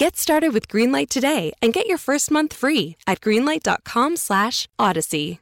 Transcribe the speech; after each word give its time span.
Get 0.00 0.16
started 0.16 0.52
with 0.54 0.66
Greenlight 0.66 1.10
today 1.10 1.52
and 1.60 1.74
get 1.74 1.86
your 1.86 1.98
first 1.98 2.30
month 2.30 2.54
free 2.54 2.96
at 3.06 3.20
greenlight.com/odyssey. 3.20 5.40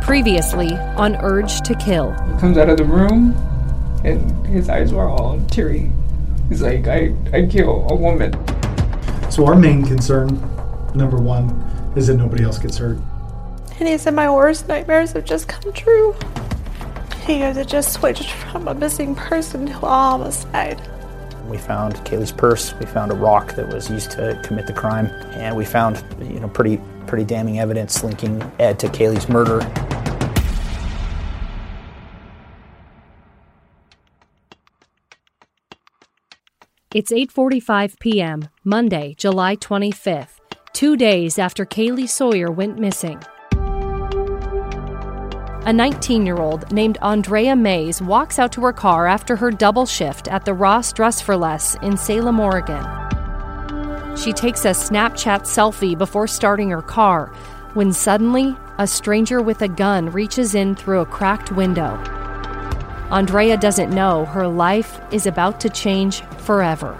Previously 0.00 0.72
on 0.96 1.16
Urge 1.16 1.60
to 1.60 1.74
Kill. 1.74 2.14
comes 2.40 2.56
out 2.56 2.70
of 2.70 2.78
the 2.78 2.84
room 2.84 3.34
and 4.02 4.46
his 4.46 4.70
eyes 4.70 4.94
were 4.94 5.10
all 5.10 5.38
teary. 5.50 5.90
He's 6.48 6.62
like, 6.62 6.88
I, 6.88 7.14
I 7.34 7.44
kill 7.44 7.86
a 7.90 7.94
woman. 7.94 8.32
So 9.30 9.44
our 9.44 9.54
main 9.54 9.84
concern, 9.84 10.28
number 10.94 11.18
one, 11.18 11.50
is 11.96 12.06
that 12.06 12.14
nobody 12.14 12.44
else 12.44 12.56
gets 12.56 12.78
hurt. 12.78 12.96
And 13.78 13.86
he 13.86 13.98
said 13.98 14.14
my 14.14 14.30
worst 14.30 14.68
nightmares 14.68 15.12
have 15.12 15.26
just 15.26 15.48
come 15.48 15.70
true. 15.74 16.16
He 17.26 17.40
goes, 17.40 17.58
it 17.58 17.68
just 17.68 17.92
switched 17.92 18.30
from 18.30 18.68
a 18.68 18.74
missing 18.74 19.14
person 19.14 19.66
to 19.66 19.74
a 19.74 19.80
homicide. 19.80 20.80
We 21.48 21.56
found 21.56 21.94
Kaylee's 22.04 22.30
purse. 22.30 22.74
We 22.74 22.84
found 22.86 23.10
a 23.10 23.14
rock 23.14 23.54
that 23.54 23.68
was 23.72 23.90
used 23.90 24.10
to 24.12 24.38
commit 24.44 24.66
the 24.66 24.72
crime, 24.74 25.06
and 25.32 25.56
we 25.56 25.64
found, 25.64 26.04
you 26.20 26.40
know, 26.40 26.48
pretty 26.48 26.78
pretty 27.06 27.24
damning 27.24 27.58
evidence 27.58 28.04
linking 28.04 28.42
Ed 28.58 28.78
to 28.80 28.88
Kaylee's 28.88 29.28
murder. 29.30 29.60
It's 36.94 37.10
8:45 37.10 37.98
p.m., 37.98 38.48
Monday, 38.64 39.14
July 39.16 39.56
25th, 39.56 40.40
2 40.74 40.96
days 40.96 41.38
after 41.38 41.64
Kaylee 41.64 42.08
Sawyer 42.08 42.50
went 42.50 42.78
missing. 42.78 43.22
A 45.68 45.70
19-year-old 45.70 46.72
named 46.72 46.96
Andrea 47.02 47.54
Mays 47.54 48.00
walks 48.00 48.38
out 48.38 48.52
to 48.52 48.62
her 48.62 48.72
car 48.72 49.06
after 49.06 49.36
her 49.36 49.50
double 49.50 49.84
shift 49.84 50.26
at 50.26 50.46
the 50.46 50.54
Ross 50.54 50.94
Dress 50.94 51.20
for 51.20 51.36
Less 51.36 51.74
in 51.82 51.98
Salem, 51.98 52.40
Oregon. 52.40 52.82
She 54.16 54.32
takes 54.32 54.64
a 54.64 54.70
Snapchat 54.70 55.42
selfie 55.42 55.98
before 55.98 56.26
starting 56.26 56.70
her 56.70 56.80
car 56.80 57.26
when 57.74 57.92
suddenly 57.92 58.56
a 58.78 58.86
stranger 58.86 59.42
with 59.42 59.60
a 59.60 59.68
gun 59.68 60.10
reaches 60.10 60.54
in 60.54 60.74
through 60.74 61.00
a 61.00 61.04
cracked 61.04 61.52
window. 61.52 61.96
Andrea 63.10 63.58
doesn't 63.58 63.94
know 63.94 64.24
her 64.24 64.48
life 64.48 65.02
is 65.12 65.26
about 65.26 65.60
to 65.60 65.68
change 65.68 66.22
forever. 66.38 66.98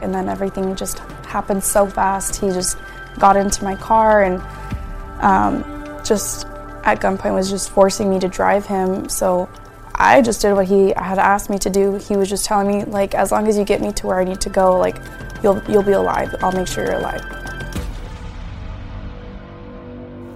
And 0.00 0.14
then 0.14 0.28
everything 0.28 0.76
just 0.76 1.00
happened 1.26 1.64
so 1.64 1.88
fast. 1.88 2.36
He 2.36 2.50
just 2.50 2.78
got 3.18 3.36
into 3.36 3.64
my 3.64 3.74
car 3.74 4.22
and 4.22 4.40
um, 5.22 5.64
just 6.04 6.46
at 6.86 7.00
gunpoint 7.00 7.34
was 7.34 7.50
just 7.50 7.70
forcing 7.70 8.08
me 8.08 8.18
to 8.20 8.28
drive 8.28 8.64
him. 8.66 9.08
So 9.08 9.48
I 9.94 10.22
just 10.22 10.40
did 10.40 10.54
what 10.54 10.66
he 10.68 10.90
had 10.96 11.18
asked 11.18 11.50
me 11.50 11.58
to 11.58 11.70
do. 11.70 11.96
He 11.96 12.16
was 12.16 12.30
just 12.30 12.44
telling 12.46 12.68
me 12.68 12.84
like, 12.84 13.14
as 13.14 13.32
long 13.32 13.48
as 13.48 13.58
you 13.58 13.64
get 13.64 13.80
me 13.80 13.92
to 13.92 14.06
where 14.06 14.20
I 14.20 14.24
need 14.24 14.40
to 14.42 14.50
go, 14.50 14.78
like 14.78 14.96
you'll 15.42 15.62
you'll 15.68 15.82
be 15.82 15.92
alive. 15.92 16.34
I'll 16.42 16.52
make 16.52 16.68
sure 16.68 16.84
you're 16.84 16.94
alive. 16.94 17.22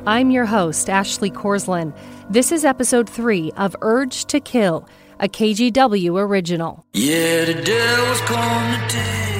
I'm 0.06 0.30
your 0.30 0.46
host, 0.46 0.90
Ashley 0.90 1.30
Korslien. 1.30 1.94
This 2.28 2.52
is 2.52 2.64
episode 2.64 3.08
three 3.08 3.52
of 3.56 3.76
Urge 3.80 4.24
to 4.26 4.40
Kill, 4.40 4.88
a 5.20 5.28
KGW 5.28 6.18
original. 6.20 6.84
Yeah, 6.94 7.44
the 7.44 7.54
devil's 7.54 8.20
gonna 8.22 8.88
take 8.88 9.36
me 9.36 9.39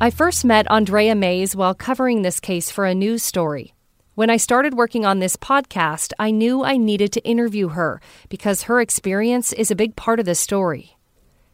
I 0.00 0.10
first 0.10 0.44
met 0.44 0.70
Andrea 0.70 1.16
Mays 1.16 1.56
while 1.56 1.74
covering 1.74 2.22
this 2.22 2.38
case 2.38 2.70
for 2.70 2.86
a 2.86 2.94
news 2.94 3.24
story. 3.24 3.74
When 4.14 4.30
I 4.30 4.36
started 4.36 4.74
working 4.74 5.04
on 5.04 5.18
this 5.18 5.34
podcast, 5.34 6.12
I 6.20 6.30
knew 6.30 6.62
I 6.62 6.76
needed 6.76 7.10
to 7.14 7.24
interview 7.24 7.70
her 7.70 8.00
because 8.28 8.62
her 8.62 8.80
experience 8.80 9.52
is 9.52 9.72
a 9.72 9.76
big 9.76 9.96
part 9.96 10.20
of 10.20 10.26
the 10.26 10.36
story. 10.36 10.96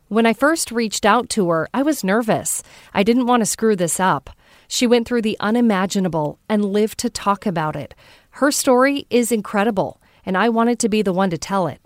When 0.08 0.26
I 0.26 0.34
first 0.34 0.70
reached 0.70 1.06
out 1.06 1.30
to 1.30 1.48
her, 1.48 1.70
I 1.72 1.82
was 1.82 2.04
nervous. 2.04 2.62
I 2.92 3.02
didn't 3.02 3.24
want 3.24 3.40
to 3.40 3.46
screw 3.46 3.76
this 3.76 3.98
up. 3.98 4.28
She 4.68 4.86
went 4.86 5.08
through 5.08 5.22
the 5.22 5.38
unimaginable 5.40 6.38
and 6.46 6.66
lived 6.66 6.98
to 6.98 7.08
talk 7.08 7.46
about 7.46 7.76
it. 7.76 7.94
Her 8.32 8.50
story 8.50 9.06
is 9.08 9.32
incredible, 9.32 10.02
and 10.26 10.36
I 10.36 10.50
wanted 10.50 10.78
to 10.80 10.90
be 10.90 11.00
the 11.00 11.14
one 11.14 11.30
to 11.30 11.38
tell 11.38 11.66
it. 11.66 11.80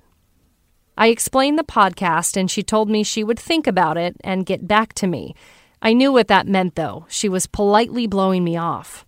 I 0.96 1.06
explained 1.06 1.56
the 1.56 1.62
podcast, 1.62 2.36
and 2.36 2.50
she 2.50 2.64
told 2.64 2.90
me 2.90 3.04
she 3.04 3.22
would 3.22 3.38
think 3.38 3.68
about 3.68 3.96
it 3.96 4.16
and 4.24 4.44
get 4.44 4.66
back 4.66 4.92
to 4.94 5.06
me. 5.06 5.36
I 5.80 5.92
knew 5.92 6.12
what 6.12 6.28
that 6.28 6.46
meant, 6.46 6.74
though. 6.74 7.06
She 7.08 7.28
was 7.28 7.46
politely 7.46 8.06
blowing 8.06 8.44
me 8.44 8.56
off. 8.56 9.06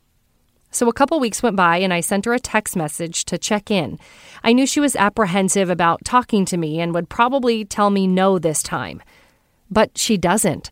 So 0.72 0.88
a 0.88 0.92
couple 0.92 1.18
weeks 1.18 1.42
went 1.42 1.56
by, 1.56 1.78
and 1.78 1.92
I 1.92 2.00
sent 2.00 2.26
her 2.26 2.32
a 2.32 2.38
text 2.38 2.76
message 2.76 3.24
to 3.24 3.38
check 3.38 3.72
in. 3.72 3.98
I 4.44 4.52
knew 4.52 4.66
she 4.66 4.78
was 4.78 4.94
apprehensive 4.94 5.68
about 5.68 6.04
talking 6.04 6.44
to 6.44 6.56
me 6.56 6.80
and 6.80 6.94
would 6.94 7.08
probably 7.08 7.64
tell 7.64 7.90
me 7.90 8.06
no 8.06 8.38
this 8.38 8.62
time. 8.62 9.02
But 9.68 9.98
she 9.98 10.16
doesn't. 10.16 10.70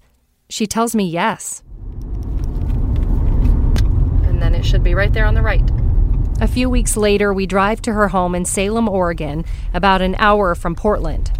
She 0.49 0.67
tells 0.67 0.95
me 0.95 1.05
yes. 1.05 1.65
And 4.25 4.41
then 4.41 4.55
it 4.55 4.65
should 4.65 4.85
be 4.85 4.95
right 4.95 5.13
there 5.13 5.27
on 5.27 5.35
the 5.35 5.43
right. 5.43 5.69
A 6.41 6.47
few 6.47 6.71
weeks 6.71 6.97
later, 6.97 7.35
we 7.35 7.47
drive 7.47 7.83
to 7.83 7.93
her 7.93 8.07
home 8.07 8.37
in 8.37 8.45
Salem, 8.45 8.89
Oregon, 8.89 9.45
about 9.75 10.01
an 10.01 10.15
hour 10.21 10.55
from 10.55 10.77
Portland. 10.77 11.33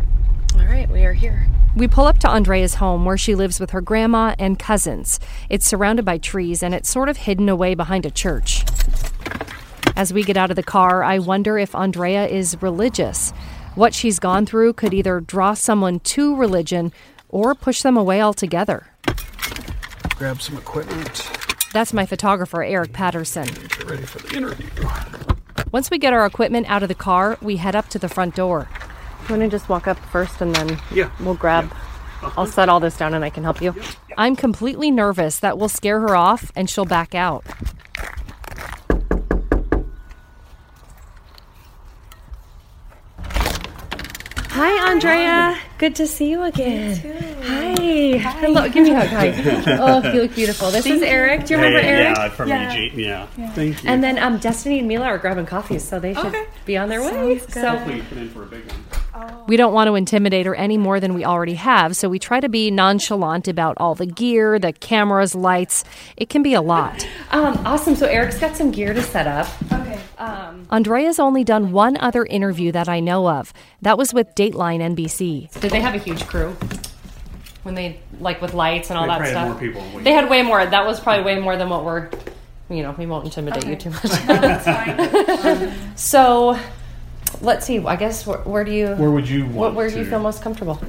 All 0.69 0.75
right, 0.75 0.91
we 0.91 1.07
are 1.07 1.15
here. 1.15 1.47
We 1.75 1.89
pull 1.89 2.05
up 2.05 2.19
to 2.19 2.29
Andrea's 2.29 2.75
home 2.75 3.07
where 3.07 3.17
she 3.17 3.35
lives 3.35 3.59
with 3.59 3.71
her 3.71 3.81
grandma 3.81 4.35
and 4.39 4.59
cousins. 4.59 5.19
It's 5.49 5.67
surrounded 5.67 6.05
by 6.05 6.19
trees 6.19 6.63
and 6.63 6.75
it's 6.75 6.91
sort 6.91 7.09
of 7.09 7.17
hidden 7.17 7.49
away 7.49 7.75
behind 7.75 8.05
a 8.05 8.11
church. 8.11 8.67
As 9.97 10.13
we 10.13 10.23
get 10.23 10.37
out 10.37 10.51
of 10.51 10.57
the 10.57 10.63
car, 10.63 11.03
I 11.03 11.21
wonder 11.21 11.57
if 11.57 11.75
Andrea 11.75 12.27
is 12.27 12.61
religious. 12.61 13.31
What 13.77 13.95
she's 13.95 14.19
gone 14.19 14.45
through 14.45 14.75
could 14.75 14.93
either 14.93 15.21
draw 15.21 15.55
someone 15.55 16.01
to 16.01 16.37
religion 16.37 16.93
or 17.31 17.55
push 17.55 17.81
them 17.81 17.97
away 17.97 18.21
altogether. 18.21 18.89
Grab 20.17 20.43
some 20.43 20.59
equipment. 20.59 21.31
That's 21.73 21.95
my 21.95 22.05
photographer, 22.05 22.63
Eric 22.63 22.93
Patterson. 22.93 23.47
Get 23.47 23.85
ready 23.85 24.03
for 24.03 24.19
the 24.19 24.37
interview. 24.37 24.69
Once 25.73 25.91
we 25.91 25.99
get 25.99 26.13
our 26.13 26.27
equipment 26.27 26.69
out 26.69 26.83
of 26.83 26.91
the 26.91 26.95
car, 26.95 27.39
we 27.41 27.57
head 27.57 27.75
up 27.75 27.89
to 27.89 27.99
the 27.99 28.09
front 28.11 28.35
door. 28.35 28.69
You 29.25 29.37
want 29.37 29.43
to 29.43 29.49
just 29.49 29.69
walk 29.69 29.87
up 29.87 29.99
first 29.99 30.41
and 30.41 30.55
then 30.55 30.79
Yeah. 30.93 31.11
we'll 31.21 31.35
grab. 31.35 31.71
I'll 32.37 32.47
set 32.47 32.69
all 32.69 32.81
this 32.81 32.97
down 32.97 33.15
and 33.15 33.25
I 33.25 33.31
can 33.31 33.45
help 33.45 33.61
you. 33.61 33.75
I'm 34.17 34.35
completely 34.37 34.91
nervous 34.91 35.39
that 35.41 35.59
we'll 35.59 35.69
scare 35.69 36.01
her 36.01 36.17
off 36.17 36.51
and 36.57 36.69
she'll 36.69 36.85
back 36.85 37.15
out. 37.15 37.45
Hi, 44.51 44.91
Andrea. 44.91 45.57
Good 45.79 45.95
to 45.97 46.07
see 46.07 46.31
you 46.31 46.43
again. 46.43 46.97
Hi. 47.43 48.19
Hello. 48.41 48.69
Give 48.69 48.85
me 48.85 48.91
a 48.91 49.01
hug. 49.01 49.09
Hi. 49.09 49.79
Oh, 49.81 50.13
you 50.13 50.23
look 50.23 50.35
beautiful. 50.35 50.71
This 50.71 50.87
is 50.87 51.03
Eric. 51.03 51.47
Do 51.47 51.55
you 51.55 51.61
remember 51.61 51.79
Eric? 51.79 52.17
Yeah, 52.17 52.29
from 52.31 52.51
EG. 52.51 52.95
Yeah. 52.95 53.27
Thank 53.55 53.85
you. 53.85 53.89
And 53.91 54.03
then 54.03 54.19
um, 54.19 54.39
Destiny 54.39 54.81
and 54.81 54.89
Mila 54.89 55.05
are 55.07 55.19
grabbing 55.19 55.47
coffee, 55.47 55.79
so 55.79 56.01
they 56.01 56.15
should 56.15 56.35
be 56.65 56.77
on 56.77 56.89
their 56.89 57.01
way. 57.03 57.39
So 57.39 57.61
Hopefully 57.69 57.97
you 57.99 58.03
put 58.05 58.19
in 58.19 58.31
for 58.31 58.43
a 58.43 58.47
big 58.47 58.67
one. 58.67 58.85
We 59.47 59.57
don't 59.57 59.73
want 59.73 59.89
to 59.89 59.95
intimidate 59.95 60.47
her 60.47 60.55
any 60.55 60.77
more 60.77 61.01
than 61.01 61.15
we 61.15 61.25
already 61.25 61.55
have, 61.55 61.97
so 61.97 62.09
we 62.09 62.19
try 62.19 62.39
to 62.41 62.49
be 62.49 62.71
nonchalant 62.71 63.49
about 63.49 63.77
all 63.79 63.95
the 63.95 64.07
gear, 64.07 64.59
the 64.59 64.73
cameras, 64.73 65.35
lights. 65.35 65.85
It 66.17 66.29
can 66.29 66.43
be 66.43 66.53
a 66.55 66.61
lot. 66.61 67.07
um, 67.31 67.57
awesome. 67.67 67.95
So 67.97 68.07
Eric's 68.07 68.39
got 68.39 68.57
some 68.57 68.71
gear 68.71 68.93
to 68.93 69.03
set 69.03 69.27
up. 69.27 69.49
Okay. 69.73 69.99
Andrea's 70.71 71.19
only 71.19 71.45
done 71.45 71.73
one 71.73 71.97
other 71.97 72.25
interview 72.27 72.73
that 72.73 72.89
I 72.89 73.01
know 73.01 73.29
of. 73.29 73.53
That 73.81 73.97
was 73.97 74.13
with 74.13 74.35
Dateline 74.35 74.81
NBC. 74.81 75.59
Did 75.61 75.71
they 75.71 75.81
have 75.81 75.95
a 75.95 75.99
huge 75.99 76.27
crew? 76.27 76.55
When 77.63 77.75
they 77.75 78.01
like 78.21 78.41
with 78.43 78.53
lights 78.55 78.91
and 78.91 78.99
all 78.99 79.05
They 79.05 79.09
that 79.09 79.19
probably 79.19 79.35
had 79.35 79.47
stuff. 79.47 79.61
more 79.75 79.83
people 79.91 80.01
They 80.01 80.13
had 80.13 80.29
way 80.29 80.43
more. 80.43 80.65
That 80.67 80.87
was 80.87 81.01
probably 81.01 81.25
way 81.25 81.41
more 81.41 81.57
than 81.57 81.69
what 81.69 81.85
we're. 81.85 82.11
You 82.71 82.83
know, 82.83 82.95
we 82.99 83.07
won't 83.07 83.25
intimidate 83.25 83.67
you 83.67 83.77
too 83.77 83.91
much. 83.91 84.03
so, 85.97 86.59
let's 87.43 87.67
see. 87.67 87.79
I 87.85 87.97
guess 87.97 88.27
where, 88.27 88.39
where 88.39 88.65
do 88.65 88.73
you? 88.73 88.95
Where 88.95 89.11
would 89.11 89.29
you 89.29 89.45
want 89.45 89.55
What, 89.57 89.75
where 89.75 89.91
do 89.91 89.99
you 89.99 90.05
feel 90.05 90.21
most 90.21 90.43
comfortable? 90.43 90.81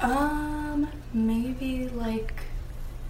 Um, 0.00 0.88
maybe 1.12 1.88
like 1.88 2.32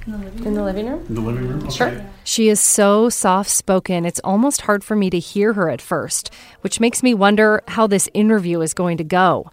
in 0.06 0.12
the 0.12 0.18
living 0.18 0.46
In 0.46 0.54
the 0.54 0.62
living 0.64 0.88
room? 0.88 1.06
In 1.08 1.14
the 1.14 1.20
living 1.20 1.48
room? 1.48 1.62
Okay. 1.64 1.70
Sure. 1.70 2.06
She 2.24 2.48
is 2.48 2.60
so 2.60 3.08
soft 3.08 3.50
spoken, 3.50 4.04
it's 4.06 4.20
almost 4.20 4.62
hard 4.62 4.82
for 4.82 4.96
me 4.96 5.10
to 5.10 5.18
hear 5.18 5.52
her 5.54 5.68
at 5.68 5.80
first, 5.80 6.32
which 6.62 6.80
makes 6.80 7.02
me 7.02 7.12
wonder 7.14 7.62
how 7.68 7.86
this 7.86 8.08
interview 8.14 8.60
is 8.60 8.74
going 8.74 8.96
to 8.98 9.04
go. 9.04 9.50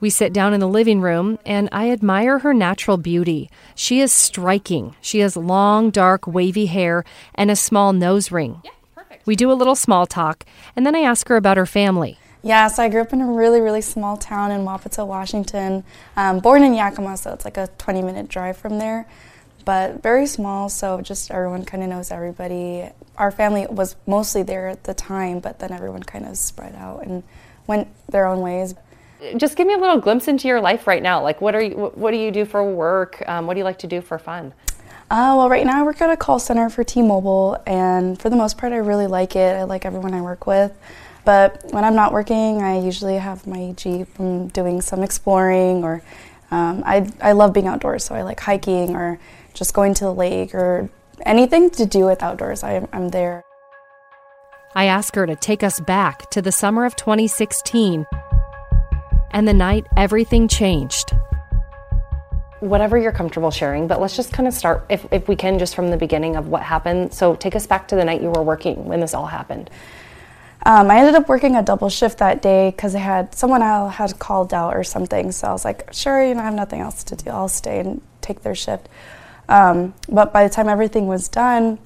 We 0.00 0.10
sit 0.10 0.32
down 0.32 0.52
in 0.52 0.60
the 0.60 0.68
living 0.68 1.00
room, 1.00 1.38
and 1.46 1.68
I 1.72 1.90
admire 1.90 2.40
her 2.40 2.52
natural 2.52 2.96
beauty. 2.96 3.48
She 3.74 4.00
is 4.00 4.12
striking. 4.12 4.96
She 5.00 5.20
has 5.20 5.36
long, 5.36 5.90
dark, 5.90 6.26
wavy 6.26 6.66
hair 6.66 7.04
and 7.34 7.50
a 7.50 7.56
small 7.56 7.92
nose 7.92 8.30
ring. 8.30 8.60
Yeah, 8.64 8.72
perfect. 8.94 9.26
We 9.26 9.36
do 9.36 9.50
a 9.50 9.54
little 9.54 9.76
small 9.76 10.06
talk, 10.06 10.44
and 10.76 10.84
then 10.84 10.94
I 10.94 11.00
ask 11.00 11.28
her 11.28 11.36
about 11.36 11.56
her 11.56 11.66
family. 11.66 12.18
Yeah, 12.44 12.68
so 12.68 12.82
I 12.82 12.90
grew 12.90 13.00
up 13.00 13.14
in 13.14 13.22
a 13.22 13.26
really, 13.26 13.62
really 13.62 13.80
small 13.80 14.18
town 14.18 14.50
in 14.50 14.66
Wapato, 14.66 15.06
Washington. 15.06 15.82
Um, 16.14 16.40
born 16.40 16.62
in 16.62 16.74
Yakima, 16.74 17.16
so 17.16 17.32
it's 17.32 17.46
like 17.46 17.56
a 17.56 17.68
20 17.78 18.02
minute 18.02 18.28
drive 18.28 18.58
from 18.58 18.78
there, 18.78 19.06
but 19.64 20.02
very 20.02 20.26
small, 20.26 20.68
so 20.68 21.00
just 21.00 21.30
everyone 21.30 21.64
kind 21.64 21.82
of 21.82 21.88
knows 21.88 22.10
everybody. 22.10 22.90
Our 23.16 23.30
family 23.30 23.66
was 23.66 23.96
mostly 24.06 24.42
there 24.42 24.68
at 24.68 24.84
the 24.84 24.92
time, 24.92 25.40
but 25.40 25.58
then 25.58 25.72
everyone 25.72 26.02
kind 26.02 26.26
of 26.26 26.36
spread 26.36 26.74
out 26.74 27.06
and 27.06 27.22
went 27.66 27.88
their 28.10 28.26
own 28.26 28.42
ways. 28.42 28.74
Just 29.38 29.56
give 29.56 29.66
me 29.66 29.72
a 29.72 29.78
little 29.78 29.98
glimpse 29.98 30.28
into 30.28 30.46
your 30.46 30.60
life 30.60 30.86
right 30.86 31.02
now. 31.02 31.22
Like, 31.22 31.40
what 31.40 31.54
are 31.54 31.62
you? 31.62 31.92
What 31.94 32.10
do 32.10 32.18
you 32.18 32.30
do 32.30 32.44
for 32.44 32.62
work? 32.62 33.26
Um, 33.26 33.46
what 33.46 33.54
do 33.54 33.58
you 33.58 33.64
like 33.64 33.78
to 33.78 33.86
do 33.86 34.02
for 34.02 34.18
fun? 34.18 34.52
Uh, 35.10 35.32
well, 35.34 35.48
right 35.48 35.64
now 35.64 35.80
I 35.80 35.82
work 35.82 36.02
at 36.02 36.10
a 36.10 36.16
call 36.16 36.38
center 36.38 36.68
for 36.68 36.84
T-Mobile, 36.84 37.62
and 37.66 38.20
for 38.20 38.28
the 38.28 38.36
most 38.36 38.58
part, 38.58 38.74
I 38.74 38.78
really 38.78 39.06
like 39.06 39.34
it. 39.34 39.56
I 39.56 39.62
like 39.62 39.86
everyone 39.86 40.12
I 40.12 40.20
work 40.20 40.46
with. 40.46 40.76
But 41.24 41.64
when 41.70 41.84
I'm 41.84 41.94
not 41.94 42.12
working, 42.12 42.62
I 42.62 42.80
usually 42.80 43.16
have 43.16 43.46
my 43.46 43.72
Jeep. 43.76 44.08
I'm 44.18 44.48
doing 44.48 44.80
some 44.80 45.02
exploring, 45.02 45.82
or 45.82 46.02
um, 46.50 46.82
I, 46.84 47.10
I 47.20 47.32
love 47.32 47.52
being 47.52 47.66
outdoors, 47.66 48.04
so 48.04 48.14
I 48.14 48.22
like 48.22 48.40
hiking 48.40 48.94
or 48.94 49.18
just 49.54 49.72
going 49.72 49.94
to 49.94 50.04
the 50.04 50.14
lake 50.14 50.54
or 50.54 50.90
anything 51.24 51.70
to 51.70 51.86
do 51.86 52.04
with 52.04 52.22
outdoors. 52.22 52.62
I, 52.62 52.86
I'm 52.92 53.08
there. 53.08 53.42
I 54.74 54.86
ask 54.86 55.14
her 55.14 55.26
to 55.26 55.36
take 55.36 55.62
us 55.62 55.78
back 55.80 56.30
to 56.30 56.42
the 56.42 56.50
summer 56.50 56.84
of 56.84 56.96
2016 56.96 58.06
and 59.30 59.48
the 59.48 59.54
night 59.54 59.86
everything 59.96 60.48
changed. 60.48 61.12
Whatever 62.60 62.98
you're 62.98 63.12
comfortable 63.12 63.50
sharing, 63.50 63.86
but 63.86 64.00
let's 64.00 64.16
just 64.16 64.32
kind 64.32 64.48
of 64.48 64.54
start, 64.54 64.86
if, 64.88 65.06
if 65.12 65.28
we 65.28 65.36
can, 65.36 65.58
just 65.58 65.74
from 65.74 65.90
the 65.90 65.96
beginning 65.96 66.34
of 66.34 66.48
what 66.48 66.62
happened. 66.62 67.12
So 67.14 67.36
take 67.36 67.54
us 67.54 67.66
back 67.66 67.88
to 67.88 67.96
the 67.96 68.04
night 68.04 68.22
you 68.22 68.30
were 68.30 68.42
working 68.42 68.86
when 68.86 69.00
this 69.00 69.14
all 69.14 69.26
happened. 69.26 69.70
Um, 70.66 70.90
I 70.90 70.98
ended 70.98 71.14
up 71.14 71.28
working 71.28 71.56
a 71.56 71.62
double 71.62 71.90
shift 71.90 72.18
that 72.18 72.40
day 72.40 72.70
because 72.70 72.94
I 72.94 73.00
had 73.00 73.34
someone 73.34 73.62
else 73.62 73.94
had 73.94 74.18
called 74.18 74.54
out 74.54 74.74
or 74.74 74.82
something. 74.82 75.30
So 75.30 75.48
I 75.48 75.52
was 75.52 75.64
like, 75.64 75.92
sure, 75.92 76.24
you 76.24 76.34
know, 76.34 76.40
I 76.40 76.44
have 76.44 76.54
nothing 76.54 76.80
else 76.80 77.04
to 77.04 77.16
do. 77.16 77.30
I'll 77.30 77.48
stay 77.48 77.80
and 77.80 78.00
take 78.22 78.42
their 78.42 78.54
shift. 78.54 78.88
Um, 79.48 79.92
but 80.08 80.32
by 80.32 80.46
the 80.46 80.52
time 80.52 80.68
everything 80.68 81.06
was 81.06 81.28
done, 81.28 81.78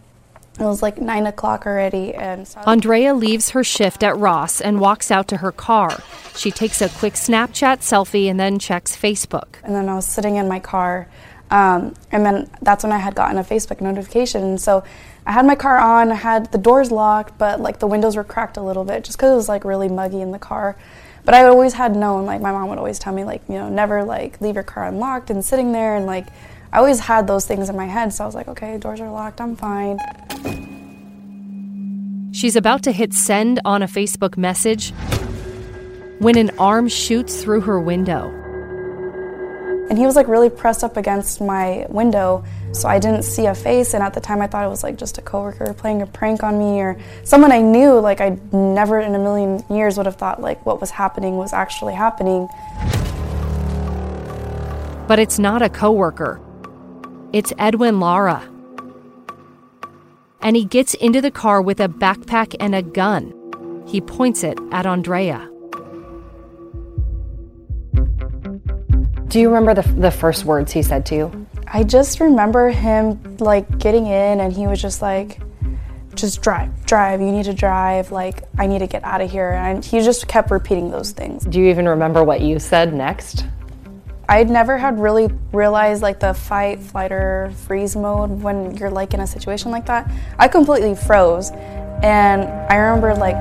it 0.61 0.65
was 0.65 0.83
like 0.83 1.01
nine 1.01 1.27
o'clock 1.27 1.67
already. 1.67 2.15
And 2.15 2.47
so 2.47 2.61
Andrea 2.61 3.15
leaves 3.15 3.51
her 3.51 3.63
shift 3.65 4.03
at 4.03 4.17
Ross 4.17 4.61
and 4.61 4.81
walks 4.81 5.11
out 5.11 5.29
to 5.29 5.39
her 5.39 5.53
car. 5.53 6.03
She 6.37 6.51
takes 6.51 6.81
a 6.81 6.89
quick 6.89 7.15
Snapchat 7.15 7.79
selfie 7.79 8.29
and 8.31 8.39
then 8.39 8.59
checks 8.59 8.97
Facebook. 8.97 9.57
And 9.63 9.75
then 9.75 9.89
I 9.89 9.95
was 9.95 10.07
sitting 10.07 10.37
in 10.37 10.49
my 10.49 10.61
car. 10.61 11.09
Um, 11.51 11.95
and 12.13 12.25
then 12.25 12.51
that's 12.61 12.85
when 12.85 12.93
I 12.93 12.99
had 12.99 13.15
gotten 13.15 13.39
a 13.39 13.45
Facebook 13.45 13.81
notification. 13.81 14.59
So 14.59 14.85
I 15.27 15.33
had 15.33 15.47
my 15.47 15.55
car 15.55 15.79
on, 15.79 16.13
I 16.13 16.17
had 16.17 16.53
the 16.53 16.59
doors 16.59 16.91
locked, 16.91 17.39
but 17.39 17.61
like 17.61 17.79
the 17.79 17.87
windows 17.87 18.17
were 18.17 18.25
cracked 18.25 18.57
a 18.57 18.63
little 18.63 18.85
bit 18.85 19.05
just 19.05 19.19
because 19.19 19.33
it 19.33 19.37
was 19.37 19.49
like 19.49 19.65
really 19.65 19.89
muggy 19.89 20.21
in 20.21 20.31
the 20.31 20.39
car. 20.39 20.77
But 21.25 21.35
I 21.35 21.45
always 21.45 21.75
had 21.75 21.97
known, 21.97 22.25
like 22.27 22.41
my 22.41 22.53
mom 22.53 22.69
would 22.69 22.79
always 22.79 22.99
tell 22.99 23.13
me, 23.13 23.25
like, 23.25 23.43
you 23.49 23.57
know, 23.57 23.69
never 23.69 24.05
like 24.05 24.41
leave 24.41 24.55
your 24.55 24.65
car 24.65 24.85
unlocked 24.85 25.31
and 25.31 25.45
sitting 25.45 25.73
there. 25.73 25.97
And 25.97 26.07
like 26.07 26.29
I 26.73 26.79
always 26.79 27.01
had 27.01 27.27
those 27.27 27.47
things 27.47 27.69
in 27.69 27.77
my 27.77 27.87
head. 27.87 28.13
So 28.13 28.25
I 28.25 28.27
was 28.27 28.35
like, 28.35 28.49
okay, 28.49 28.79
doors 28.79 29.01
are 29.01 29.11
locked, 29.11 29.41
I'm 29.41 29.57
fine. 29.57 29.99
She's 32.33 32.57
about 32.57 32.83
to 32.85 32.93
hit 32.93 33.15
send 33.15 33.61
on 33.65 33.83
a 33.83 33.87
Facebook 33.87 34.37
message 34.37 34.93
when 36.19 36.37
an 36.37 36.51
arm 36.59 36.89
shoots 36.89 37.43
through 37.43 37.63
her 37.63 37.81
window. 37.81 38.38
And 39.89 39.97
he 39.97 40.05
was 40.05 40.17
like 40.17 40.29
really 40.29 40.51
pressed 40.51 40.85
up 40.85 40.99
against 40.99 41.41
my 41.41 41.87
window, 41.89 42.45
so 42.73 42.89
I 42.89 42.99
didn't 42.99 43.23
see 43.23 43.47
a 43.47 43.55
face. 43.55 43.95
And 43.95 44.03
at 44.03 44.13
the 44.13 44.21
time, 44.21 44.43
I 44.43 44.47
thought 44.47 44.65
it 44.65 44.69
was 44.69 44.83
like 44.83 44.99
just 44.99 45.17
a 45.17 45.23
coworker 45.23 45.73
playing 45.73 46.03
a 46.03 46.07
prank 46.07 46.43
on 46.43 46.59
me 46.59 46.81
or 46.81 47.01
someone 47.25 47.53
I 47.53 47.63
knew. 47.63 47.99
Like 47.99 48.21
I 48.21 48.39
never 48.53 49.01
in 49.01 49.15
a 49.15 49.19
million 49.19 49.65
years 49.71 49.97
would 49.97 50.07
have 50.07 50.17
thought 50.17 50.43
like 50.43 50.65
what 50.67 50.81
was 50.81 50.91
happening 50.91 51.39
was 51.39 51.55
actually 51.55 51.95
happening. 51.95 52.49
But 55.09 55.19
it's 55.19 55.39
not 55.39 55.63
a 55.63 55.71
coworker. 55.71 56.39
It's 57.33 57.55
Edwin 57.59 57.99
Lara. 57.99 58.47
And 60.43 60.55
he 60.55 60.65
gets 60.67 60.93
into 60.95 61.23
the 61.23 61.31
car 61.31 61.63
with 61.63 61.81
a 61.81 61.89
backpack 61.89 62.55
and 62.61 62.75
a 62.75 62.83
gun. 62.83 63.33
He 63.87 64.03
points 64.03 64.45
it 64.45 64.59
at 64.71 64.85
Andrea. 64.85 65.51
Do 69.29 69.39
you 69.39 69.49
remember 69.49 69.81
the, 69.81 69.87
the 69.93 70.11
first 70.11 70.47
words 70.47 70.73
he 70.73 70.83
said 70.83 71.05
to 71.07 71.15
you? 71.15 71.47
I 71.67 71.85
just 71.85 72.19
remember 72.19 72.71
him 72.71 73.37
like 73.39 73.79
getting 73.79 74.07
in 74.07 74.41
and 74.41 74.51
he 74.51 74.67
was 74.67 74.81
just 74.81 75.03
like, 75.03 75.39
just 76.15 76.41
drive, 76.41 76.87
drive, 76.87 77.21
you 77.21 77.31
need 77.31 77.45
to 77.45 77.53
drive, 77.53 78.11
like, 78.11 78.43
I 78.59 78.67
need 78.67 78.79
to 78.79 78.87
get 78.87 79.05
out 79.05 79.21
of 79.21 79.31
here. 79.31 79.51
And 79.51 79.85
he 79.85 80.01
just 80.01 80.29
kept 80.29 80.51
repeating 80.51 80.91
those 80.91 81.13
things. 81.13 81.45
Do 81.45 81.61
you 81.61 81.69
even 81.69 81.87
remember 81.87 82.25
what 82.25 82.41
you 82.41 82.59
said 82.59 82.95
next? 82.95 83.45
I'd 84.31 84.49
never 84.49 84.79
had 84.79 84.99
really 84.99 85.29
realized 85.53 86.03
like 86.03 86.21
the 86.21 86.33
fight, 86.33 86.81
flight, 86.81 87.13
or 87.13 87.51
freeze 87.67 87.97
mode 87.97 88.43
when 88.43 88.77
you're 88.77 88.91
like 88.91 89.13
in 89.13 89.21
a 89.21 89.27
situation 89.27 89.71
like 89.71 89.85
that. 89.87 90.11
I 90.39 90.49
completely 90.49 90.95
froze. 90.95 91.51
And 92.03 92.45
I 92.45 92.77
remember 92.77 93.15
like 93.15 93.37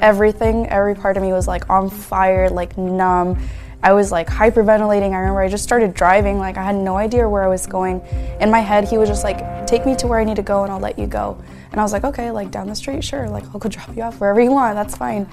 everything, 0.00 0.68
every 0.68 0.94
part 0.94 1.16
of 1.16 1.24
me 1.24 1.32
was 1.32 1.48
like 1.48 1.68
on 1.68 1.90
fire, 1.90 2.48
like 2.48 2.78
numb. 2.78 3.38
I 3.86 3.92
was 3.92 4.10
like 4.10 4.26
hyperventilating. 4.26 5.12
I 5.12 5.18
remember 5.18 5.40
I 5.40 5.48
just 5.48 5.62
started 5.62 5.94
driving, 5.94 6.38
like 6.40 6.56
I 6.56 6.64
had 6.64 6.74
no 6.74 6.96
idea 6.96 7.28
where 7.28 7.44
I 7.44 7.46
was 7.46 7.68
going. 7.68 8.02
In 8.40 8.50
my 8.50 8.58
head, 8.58 8.88
he 8.88 8.98
was 8.98 9.08
just 9.08 9.22
like, 9.22 9.64
take 9.64 9.86
me 9.86 9.94
to 9.94 10.08
where 10.08 10.18
I 10.18 10.24
need 10.24 10.34
to 10.34 10.42
go 10.42 10.64
and 10.64 10.72
I'll 10.72 10.80
let 10.80 10.98
you 10.98 11.06
go. 11.06 11.40
And 11.70 11.78
I 11.78 11.84
was 11.84 11.92
like, 11.92 12.02
okay, 12.02 12.32
like 12.32 12.50
down 12.50 12.66
the 12.66 12.74
street, 12.74 13.04
sure, 13.04 13.28
like 13.28 13.44
I'll 13.44 13.60
go 13.60 13.68
drop 13.76 13.96
you 13.96 14.02
off 14.02 14.18
wherever 14.18 14.40
you 14.40 14.50
want, 14.50 14.74
that's 14.74 14.96
fine. 14.96 15.28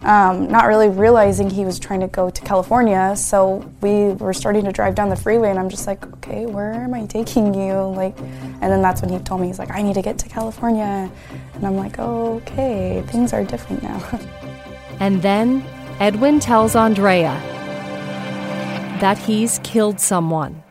Um, 0.00 0.48
not 0.48 0.68
really 0.68 0.88
realizing 0.88 1.50
he 1.50 1.66
was 1.66 1.78
trying 1.78 2.00
to 2.00 2.08
go 2.08 2.30
to 2.30 2.40
California, 2.40 3.14
so 3.14 3.70
we 3.82 4.14
were 4.14 4.32
starting 4.32 4.64
to 4.64 4.72
drive 4.72 4.94
down 4.94 5.10
the 5.10 5.16
freeway, 5.16 5.50
and 5.50 5.58
I'm 5.58 5.68
just 5.68 5.86
like, 5.86 6.06
okay, 6.14 6.46
where 6.46 6.72
am 6.72 6.94
I 6.94 7.04
taking 7.04 7.52
you? 7.52 7.74
Like, 7.74 8.18
and 8.18 8.72
then 8.72 8.80
that's 8.80 9.02
when 9.02 9.10
he 9.10 9.18
told 9.18 9.42
me 9.42 9.48
he's 9.48 9.58
like, 9.58 9.70
I 9.70 9.82
need 9.82 9.94
to 9.94 10.02
get 10.02 10.18
to 10.20 10.30
California, 10.30 11.10
and 11.52 11.66
I'm 11.66 11.76
like, 11.76 11.98
okay, 11.98 13.02
things 13.08 13.34
are 13.34 13.44
different 13.44 13.82
now. 13.82 14.02
And 15.00 15.22
then 15.22 15.62
Edwin 16.00 16.40
tells 16.40 16.74
Andrea 16.74 17.57
that 19.00 19.18
he's 19.18 19.60
killed 19.60 20.00
someone. 20.00 20.62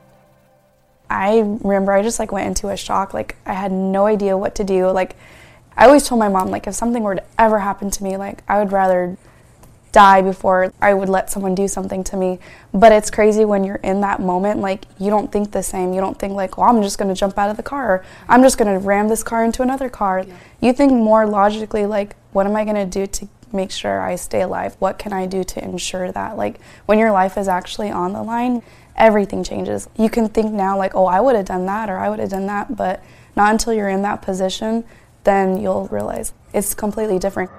I 1.09 1.39
remember 1.39 1.93
I 1.93 2.03
just 2.03 2.19
like 2.19 2.31
went 2.31 2.47
into 2.47 2.69
a 2.69 2.77
shock. 2.77 3.13
Like 3.13 3.37
I 3.45 3.53
had 3.53 3.71
no 3.71 4.05
idea 4.05 4.37
what 4.37 4.55
to 4.55 4.63
do. 4.63 4.87
Like 4.87 5.15
I 5.75 5.85
always 5.85 6.07
told 6.07 6.19
my 6.19 6.27
mom, 6.27 6.49
like 6.49 6.67
if 6.67 6.75
something 6.75 7.03
were 7.03 7.15
to 7.15 7.23
ever 7.37 7.59
happen 7.59 7.89
to 7.91 8.03
me, 8.03 8.17
like 8.17 8.43
I 8.47 8.59
would 8.59 8.71
rather 8.71 9.17
die 9.93 10.21
before 10.21 10.73
I 10.81 10.93
would 10.93 11.07
let 11.07 11.31
someone 11.31 11.55
do 11.55 11.67
something 11.67 12.03
to 12.05 12.17
me. 12.17 12.39
But 12.73 12.91
it's 12.91 13.09
crazy 13.09 13.45
when 13.45 13.63
you're 13.63 13.77
in 13.77 14.01
that 14.01 14.19
moment, 14.19 14.59
like 14.59 14.85
you 14.99 15.09
don't 15.09 15.31
think 15.31 15.51
the 15.51 15.63
same. 15.63 15.93
You 15.93 16.01
don't 16.01 16.19
think 16.19 16.33
like, 16.33 16.57
well, 16.57 16.69
I'm 16.69 16.81
just 16.81 16.97
gonna 16.97 17.15
jump 17.15 17.37
out 17.37 17.49
of 17.49 17.57
the 17.57 17.63
car. 17.63 17.89
Or, 17.91 18.05
I'm 18.27 18.41
just 18.41 18.57
gonna 18.57 18.79
ram 18.79 19.07
this 19.07 19.23
car 19.23 19.45
into 19.45 19.61
another 19.61 19.89
car. 19.89 20.25
Yeah. 20.27 20.33
You 20.59 20.73
think 20.73 20.91
more 20.91 21.25
logically, 21.25 21.85
like, 21.85 22.15
what 22.33 22.45
am 22.45 22.55
I 22.55 22.65
gonna 22.65 22.85
do 22.85 23.07
to 23.07 23.27
make 23.53 23.71
sure 23.71 24.01
I 24.01 24.15
stay 24.15 24.41
alive? 24.41 24.75
What 24.79 24.99
can 24.99 25.13
I 25.13 25.25
do 25.25 25.43
to 25.43 25.63
ensure 25.63 26.11
that? 26.11 26.37
Like 26.37 26.59
when 26.85 26.99
your 26.99 27.11
life 27.11 27.37
is 27.37 27.47
actually 27.47 27.89
on 27.89 28.13
the 28.13 28.23
line, 28.23 28.61
everything 28.95 29.43
changes. 29.43 29.89
You 29.97 30.09
can 30.09 30.29
think 30.29 30.51
now 30.51 30.77
like, 30.77 30.95
oh, 30.95 31.05
I 31.05 31.21
would 31.21 31.35
have 31.35 31.45
done 31.45 31.65
that 31.67 31.89
or 31.89 31.97
I 31.97 32.09
would 32.09 32.19
have 32.19 32.29
done 32.29 32.47
that, 32.47 32.75
but 32.75 33.03
not 33.35 33.51
until 33.51 33.73
you're 33.73 33.89
in 33.89 34.01
that 34.01 34.21
position, 34.21 34.83
then 35.23 35.59
you'll 35.59 35.87
realize 35.87 36.33
it's 36.53 36.73
completely 36.73 37.19
different. 37.19 37.51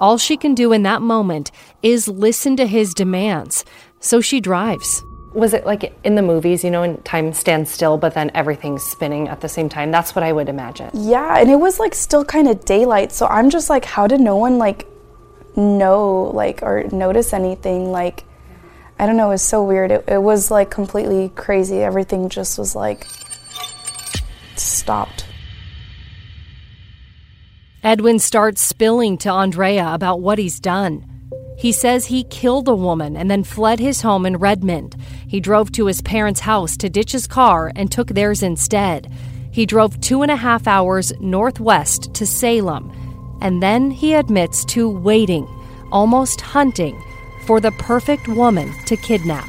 All 0.00 0.16
she 0.16 0.38
can 0.38 0.54
do 0.54 0.72
in 0.72 0.82
that 0.84 1.02
moment 1.02 1.50
is 1.82 2.08
listen 2.08 2.56
to 2.56 2.66
his 2.66 2.94
demands, 2.94 3.66
so 4.00 4.22
she 4.22 4.40
drives. 4.40 5.02
Was 5.32 5.54
it 5.54 5.64
like 5.64 5.94
in 6.02 6.16
the 6.16 6.22
movies, 6.22 6.64
you 6.64 6.70
know, 6.70 6.82
and 6.82 7.04
time 7.04 7.32
stands 7.32 7.70
still, 7.70 7.96
but 7.96 8.14
then 8.14 8.30
everything's 8.34 8.82
spinning 8.82 9.28
at 9.28 9.40
the 9.40 9.48
same 9.48 9.68
time? 9.68 9.92
That's 9.92 10.14
what 10.14 10.24
I 10.24 10.32
would 10.32 10.48
imagine. 10.48 10.90
Yeah, 10.92 11.38
and 11.38 11.48
it 11.50 11.56
was 11.56 11.78
like 11.78 11.94
still 11.94 12.24
kind 12.24 12.48
of 12.48 12.64
daylight, 12.64 13.12
so 13.12 13.26
I'm 13.26 13.48
just 13.48 13.70
like, 13.70 13.84
how 13.84 14.06
did 14.06 14.20
no 14.20 14.36
one 14.36 14.58
like 14.58 14.88
know 15.56 16.30
like 16.34 16.62
or 16.62 16.84
notice 16.92 17.32
anything 17.32 17.90
like 17.90 18.24
I 19.00 19.06
don't 19.06 19.16
know, 19.16 19.28
it 19.28 19.40
was 19.40 19.42
so 19.42 19.64
weird. 19.64 19.90
It, 19.90 20.04
it 20.06 20.22
was 20.22 20.50
like 20.50 20.70
completely 20.70 21.30
crazy. 21.30 21.78
Everything 21.78 22.28
just 22.28 22.58
was 22.58 22.76
like 22.76 23.06
stopped. 24.56 25.24
Edwin 27.82 28.18
starts 28.18 28.60
spilling 28.60 29.16
to 29.18 29.30
Andrea 29.30 29.94
about 29.94 30.20
what 30.20 30.38
he's 30.38 30.60
done. 30.60 31.06
He 31.56 31.72
says 31.72 32.06
he 32.06 32.24
killed 32.24 32.68
a 32.68 32.74
woman 32.74 33.16
and 33.16 33.30
then 33.30 33.42
fled 33.42 33.80
his 33.80 34.02
home 34.02 34.26
in 34.26 34.36
Redmond. 34.36 34.96
He 35.30 35.38
drove 35.38 35.70
to 35.72 35.86
his 35.86 36.02
parents' 36.02 36.40
house 36.40 36.76
to 36.78 36.90
ditch 36.90 37.12
his 37.12 37.28
car 37.28 37.70
and 37.76 37.88
took 37.88 38.08
theirs 38.08 38.42
instead. 38.42 39.08
He 39.52 39.64
drove 39.64 40.00
two 40.00 40.22
and 40.22 40.30
a 40.32 40.34
half 40.34 40.66
hours 40.66 41.12
northwest 41.20 42.12
to 42.14 42.26
Salem. 42.26 43.38
And 43.40 43.62
then 43.62 43.92
he 43.92 44.14
admits 44.14 44.64
to 44.64 44.88
waiting, 44.88 45.46
almost 45.92 46.40
hunting, 46.40 47.00
for 47.46 47.60
the 47.60 47.70
perfect 47.70 48.26
woman 48.26 48.74
to 48.86 48.96
kidnap. 48.96 49.46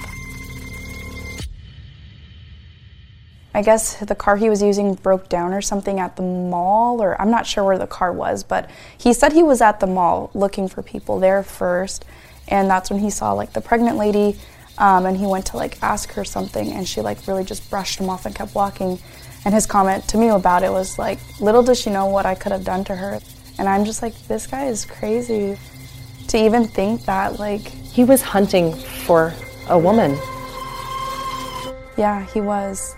I 3.56 3.64
guess 3.64 3.96
the 3.96 4.14
car 4.14 4.38
he 4.38 4.52
was 4.52 4.62
using 4.62 4.94
broke 4.94 5.30
down 5.30 5.52
or 5.52 5.62
something 5.62 6.00
at 6.00 6.16
the 6.16 6.22
mall, 6.22 7.02
or 7.02 7.20
I'm 7.20 7.32
not 7.32 7.48
sure 7.48 7.64
where 7.64 7.80
the 7.80 7.88
car 7.88 8.14
was, 8.14 8.44
but 8.44 8.70
he 9.00 9.14
said 9.14 9.34
he 9.34 9.42
was 9.42 9.62
at 9.62 9.80
the 9.80 9.88
mall 9.88 10.30
looking 10.36 10.68
for 10.68 10.84
people 10.84 11.20
there 11.20 11.42
first, 11.42 12.06
and 12.48 12.70
that's 12.70 12.92
when 12.92 13.00
he 13.00 13.10
saw 13.10 13.34
like 13.34 13.54
the 13.54 13.62
pregnant 13.62 13.98
lady, 13.98 14.38
um, 14.78 15.06
and 15.06 15.18
he 15.18 15.26
went 15.26 15.46
to 15.48 15.58
like 15.58 15.82
ask 15.82 16.12
her 16.14 16.26
something, 16.26 16.72
and 16.72 16.88
she 16.88 17.02
like 17.02 17.28
really 17.28 17.44
just 17.44 17.70
brushed 17.70 18.00
him 18.00 18.10
off 18.10 18.26
and 18.26 18.36
kept 18.36 18.56
walking. 18.56 19.00
And 19.44 19.54
his 19.54 19.66
comment 19.66 20.08
to 20.10 20.18
me 20.18 20.30
about 20.30 20.64
it 20.64 20.72
was 20.72 21.00
like, 21.00 21.20
"Little 21.40 21.64
does 21.64 21.80
she 21.80 21.90
know 21.90 22.06
what 22.06 22.26
I 22.26 22.36
could 22.36 22.52
have 22.52 22.64
done 22.64 22.84
to 22.86 22.96
her," 22.96 23.20
and 23.58 23.68
I'm 23.68 23.86
just 23.86 24.02
like, 24.02 24.16
this 24.28 24.48
guy 24.48 24.66
is 24.66 24.86
crazy 24.86 25.58
to 26.28 26.38
even 26.38 26.68
think 26.68 27.06
that 27.06 27.40
like 27.40 27.62
he 27.62 28.04
was 28.04 28.22
hunting 28.22 28.74
for 28.74 29.34
a 29.68 29.78
woman. 29.78 30.18
Yeah, 31.98 32.26
he 32.34 32.42
was 32.42 32.96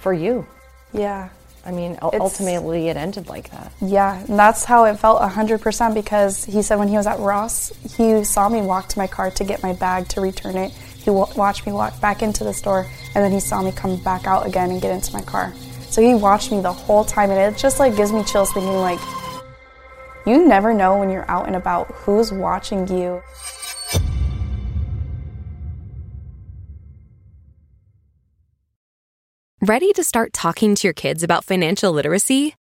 for 0.00 0.12
you. 0.12 0.46
Yeah. 0.92 1.28
I 1.64 1.72
mean, 1.72 1.98
ultimately 2.00 2.88
it 2.88 2.96
ended 2.96 3.26
like 3.28 3.50
that. 3.50 3.72
Yeah, 3.80 4.20
and 4.20 4.38
that's 4.38 4.64
how 4.64 4.84
it 4.84 5.00
felt 5.00 5.20
100% 5.20 5.94
because 5.94 6.44
he 6.44 6.62
said 6.62 6.78
when 6.78 6.86
he 6.86 6.96
was 6.96 7.08
at 7.08 7.18
Ross, 7.18 7.72
he 7.96 8.22
saw 8.22 8.48
me 8.48 8.62
walk 8.62 8.88
to 8.90 8.98
my 8.98 9.08
car 9.08 9.32
to 9.32 9.44
get 9.44 9.64
my 9.64 9.72
bag 9.72 10.06
to 10.10 10.20
return 10.20 10.56
it. 10.56 10.72
He 11.06 11.12
watched 11.12 11.64
me 11.66 11.72
walk 11.72 12.00
back 12.00 12.20
into 12.20 12.42
the 12.42 12.52
store 12.52 12.84
and 13.14 13.24
then 13.24 13.30
he 13.30 13.38
saw 13.38 13.62
me 13.62 13.70
come 13.70 13.96
back 14.02 14.26
out 14.26 14.44
again 14.44 14.72
and 14.72 14.82
get 14.82 14.90
into 14.90 15.12
my 15.12 15.22
car. 15.22 15.54
So 15.88 16.02
he 16.02 16.16
watched 16.16 16.50
me 16.50 16.60
the 16.60 16.72
whole 16.72 17.04
time 17.04 17.30
and 17.30 17.38
it 17.38 17.56
just 17.56 17.78
like 17.78 17.96
gives 17.96 18.10
me 18.10 18.24
chills 18.24 18.52
thinking 18.52 18.74
like 18.74 18.98
you 20.26 20.44
never 20.44 20.74
know 20.74 20.98
when 20.98 21.08
you're 21.08 21.30
out 21.30 21.46
and 21.46 21.54
about 21.54 21.86
who's 21.92 22.32
watching 22.32 22.88
you. 22.88 23.22
Ready 29.60 29.92
to 29.92 30.02
start 30.02 30.32
talking 30.32 30.74
to 30.74 30.88
your 30.88 30.92
kids 30.92 31.22
about 31.22 31.44
financial 31.44 31.92
literacy? 31.92 32.56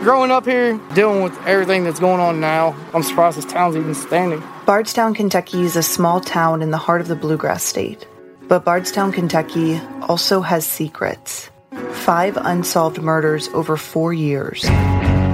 Growing 0.00 0.30
up 0.30 0.46
here, 0.46 0.80
dealing 0.94 1.22
with 1.22 1.38
everything 1.46 1.84
that's 1.84 2.00
going 2.00 2.20
on 2.20 2.40
now, 2.40 2.74
I'm 2.94 3.02
surprised 3.02 3.36
this 3.36 3.44
town's 3.44 3.76
even 3.76 3.94
standing. 3.94 4.42
Bardstown, 4.64 5.12
Kentucky 5.12 5.60
is 5.60 5.76
a 5.76 5.82
small 5.82 6.22
town 6.22 6.62
in 6.62 6.70
the 6.70 6.78
heart 6.78 7.02
of 7.02 7.08
the 7.08 7.16
Bluegrass 7.16 7.62
State. 7.62 8.08
But 8.48 8.64
Bardstown, 8.64 9.12
Kentucky 9.12 9.78
also 10.08 10.40
has 10.40 10.66
secrets. 10.66 11.50
Five 11.92 12.38
unsolved 12.38 13.02
murders 13.02 13.48
over 13.48 13.76
four 13.76 14.14
years 14.14 14.64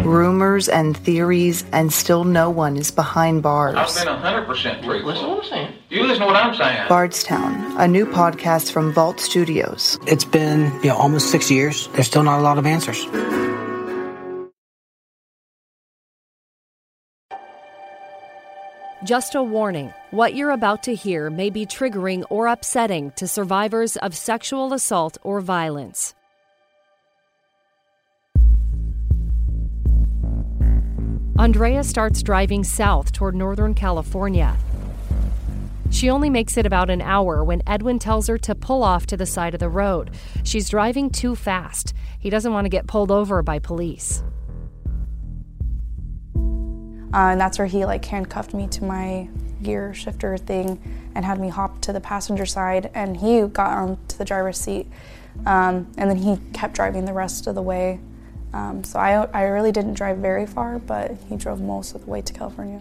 rumors 0.04 0.68
and 0.68 0.96
theories, 0.96 1.64
and 1.72 1.92
still 1.92 2.24
no 2.24 2.48
one 2.48 2.76
is 2.76 2.90
behind 2.90 3.42
bars. 3.42 3.74
I've 3.76 4.06
been 4.06 4.14
100% 4.14 4.84
truthful. 4.84 5.02
Listen 5.04 5.24
to 5.24 5.28
what 5.30 5.44
I'm 5.44 5.50
saying. 5.50 5.74
You 5.90 6.02
listen 6.04 6.20
to 6.20 6.26
what 6.26 6.36
I'm 6.36 6.54
saying. 6.54 6.88
Bardstown, 6.88 7.80
a 7.80 7.88
new 7.88 8.06
podcast 8.06 8.70
from 8.70 8.92
Vault 8.92 9.20
Studios. 9.20 9.98
It's 10.06 10.24
been 10.24 10.72
you 10.82 10.90
know, 10.90 10.96
almost 10.96 11.30
six 11.30 11.50
years. 11.50 11.88
There's 11.88 12.06
still 12.06 12.22
not 12.22 12.38
a 12.38 12.42
lot 12.42 12.58
of 12.58 12.66
answers. 12.66 13.04
Just 19.06 19.36
a 19.36 19.42
warning 19.42 19.94
what 20.10 20.34
you're 20.34 20.50
about 20.50 20.82
to 20.82 20.92
hear 20.92 21.30
may 21.30 21.48
be 21.48 21.64
triggering 21.64 22.24
or 22.28 22.48
upsetting 22.48 23.12
to 23.12 23.28
survivors 23.28 23.96
of 23.98 24.16
sexual 24.16 24.72
assault 24.72 25.16
or 25.22 25.40
violence. 25.40 26.12
Andrea 31.38 31.84
starts 31.84 32.20
driving 32.20 32.64
south 32.64 33.12
toward 33.12 33.36
Northern 33.36 33.74
California. 33.74 34.56
She 35.92 36.10
only 36.10 36.28
makes 36.28 36.56
it 36.56 36.66
about 36.66 36.90
an 36.90 37.00
hour 37.00 37.44
when 37.44 37.62
Edwin 37.64 38.00
tells 38.00 38.26
her 38.26 38.38
to 38.38 38.56
pull 38.56 38.82
off 38.82 39.06
to 39.06 39.16
the 39.16 39.24
side 39.24 39.54
of 39.54 39.60
the 39.60 39.68
road. 39.68 40.10
She's 40.42 40.68
driving 40.68 41.10
too 41.10 41.36
fast. 41.36 41.94
He 42.18 42.28
doesn't 42.28 42.52
want 42.52 42.64
to 42.64 42.70
get 42.70 42.88
pulled 42.88 43.12
over 43.12 43.40
by 43.44 43.60
police. 43.60 44.24
Uh, 47.16 47.30
and 47.30 47.40
that's 47.40 47.58
where 47.58 47.66
he 47.66 47.84
like 47.84 48.04
handcuffed 48.04 48.52
me 48.54 48.68
to 48.68 48.84
my 48.84 49.28
gear 49.62 49.94
shifter 49.94 50.36
thing 50.36 50.78
and 51.14 51.24
had 51.24 51.40
me 51.40 51.48
hop 51.48 51.80
to 51.80 51.92
the 51.92 52.00
passenger 52.00 52.44
side 52.44 52.90
and 52.94 53.16
he 53.16 53.40
got 53.48 53.70
onto 53.70 54.16
the 54.18 54.24
driver's 54.24 54.58
seat 54.58 54.86
um, 55.46 55.90
and 55.96 56.10
then 56.10 56.18
he 56.18 56.36
kept 56.52 56.74
driving 56.74 57.06
the 57.06 57.12
rest 57.12 57.46
of 57.46 57.54
the 57.54 57.62
way 57.62 57.98
um, 58.56 58.82
so 58.84 58.98
I, 58.98 59.24
I 59.34 59.42
really 59.42 59.70
didn't 59.70 59.94
drive 59.94 60.16
very 60.16 60.46
far, 60.46 60.78
but 60.78 61.12
he 61.28 61.36
drove 61.36 61.60
most 61.60 61.94
of 61.94 62.04
the 62.06 62.10
way 62.10 62.22
to 62.22 62.32
California. 62.32 62.80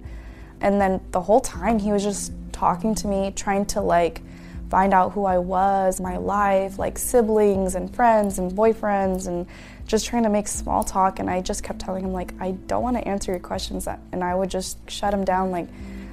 And 0.62 0.80
then 0.80 1.01
the 1.12 1.20
whole 1.20 1.42
time 1.42 1.80
he 1.80 1.92
was 1.92 2.01
just 2.01 2.32
talking 2.54 2.96
to 2.96 3.08
me, 3.08 3.34
trying 3.36 3.65
to 3.68 3.82
like 3.82 4.22
find 4.70 4.94
out 4.94 5.12
who 5.12 5.25
I 5.25 5.38
was, 5.38 6.00
my 6.00 6.15
life, 6.15 6.80
like 6.80 6.98
siblings 6.98 7.75
and 7.75 7.94
friends 7.94 8.39
and 8.39 8.51
boyfriends, 8.54 9.27
and 9.27 9.48
just 9.88 10.06
trying 10.06 10.24
to 10.24 10.30
make 10.30 10.48
small 10.48 10.84
talk. 10.84 11.20
And 11.20 11.30
I 11.30 11.42
just 11.42 11.63
kept 11.63 11.80
telling 11.80 12.04
him 12.04 12.13
like, 12.13 12.34
I 12.39 12.51
don't 12.51 12.84
want 12.84 12.98
to 12.98 13.08
answer 13.08 13.32
your 13.32 13.39
questions, 13.39 13.88
and 13.88 14.24
I 14.24 14.36
would 14.36 14.50
just 14.50 14.77
shut 14.89 15.13
him 15.13 15.24
down. 15.25 15.51
Like, 15.51 15.68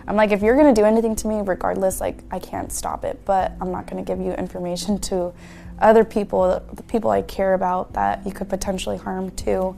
I'm 0.07 0.17
like, 0.17 0.33
if 0.33 0.43
you're 0.43 0.57
gonna 0.57 0.75
do 0.75 0.85
anything 0.85 1.17
to 1.17 1.29
me, 1.29 1.41
regardless, 1.43 2.01
like 2.01 2.23
I 2.31 2.39
can't 2.39 2.73
stop 2.73 3.05
it, 3.05 3.21
but 3.25 3.53
I'm 3.61 3.71
not 3.71 3.87
gonna 3.87 4.03
give 4.03 4.21
you 4.21 4.33
information 4.33 4.99
to 5.01 5.33
other 5.81 6.05
people, 6.05 6.63
the 6.73 6.83
people 6.85 7.11
I 7.11 7.23
care 7.23 7.55
about 7.55 7.93
that 7.95 8.25
you 8.27 8.33
could 8.33 8.49
potentially 8.49 8.97
harm 8.97 9.31
too. 9.31 9.77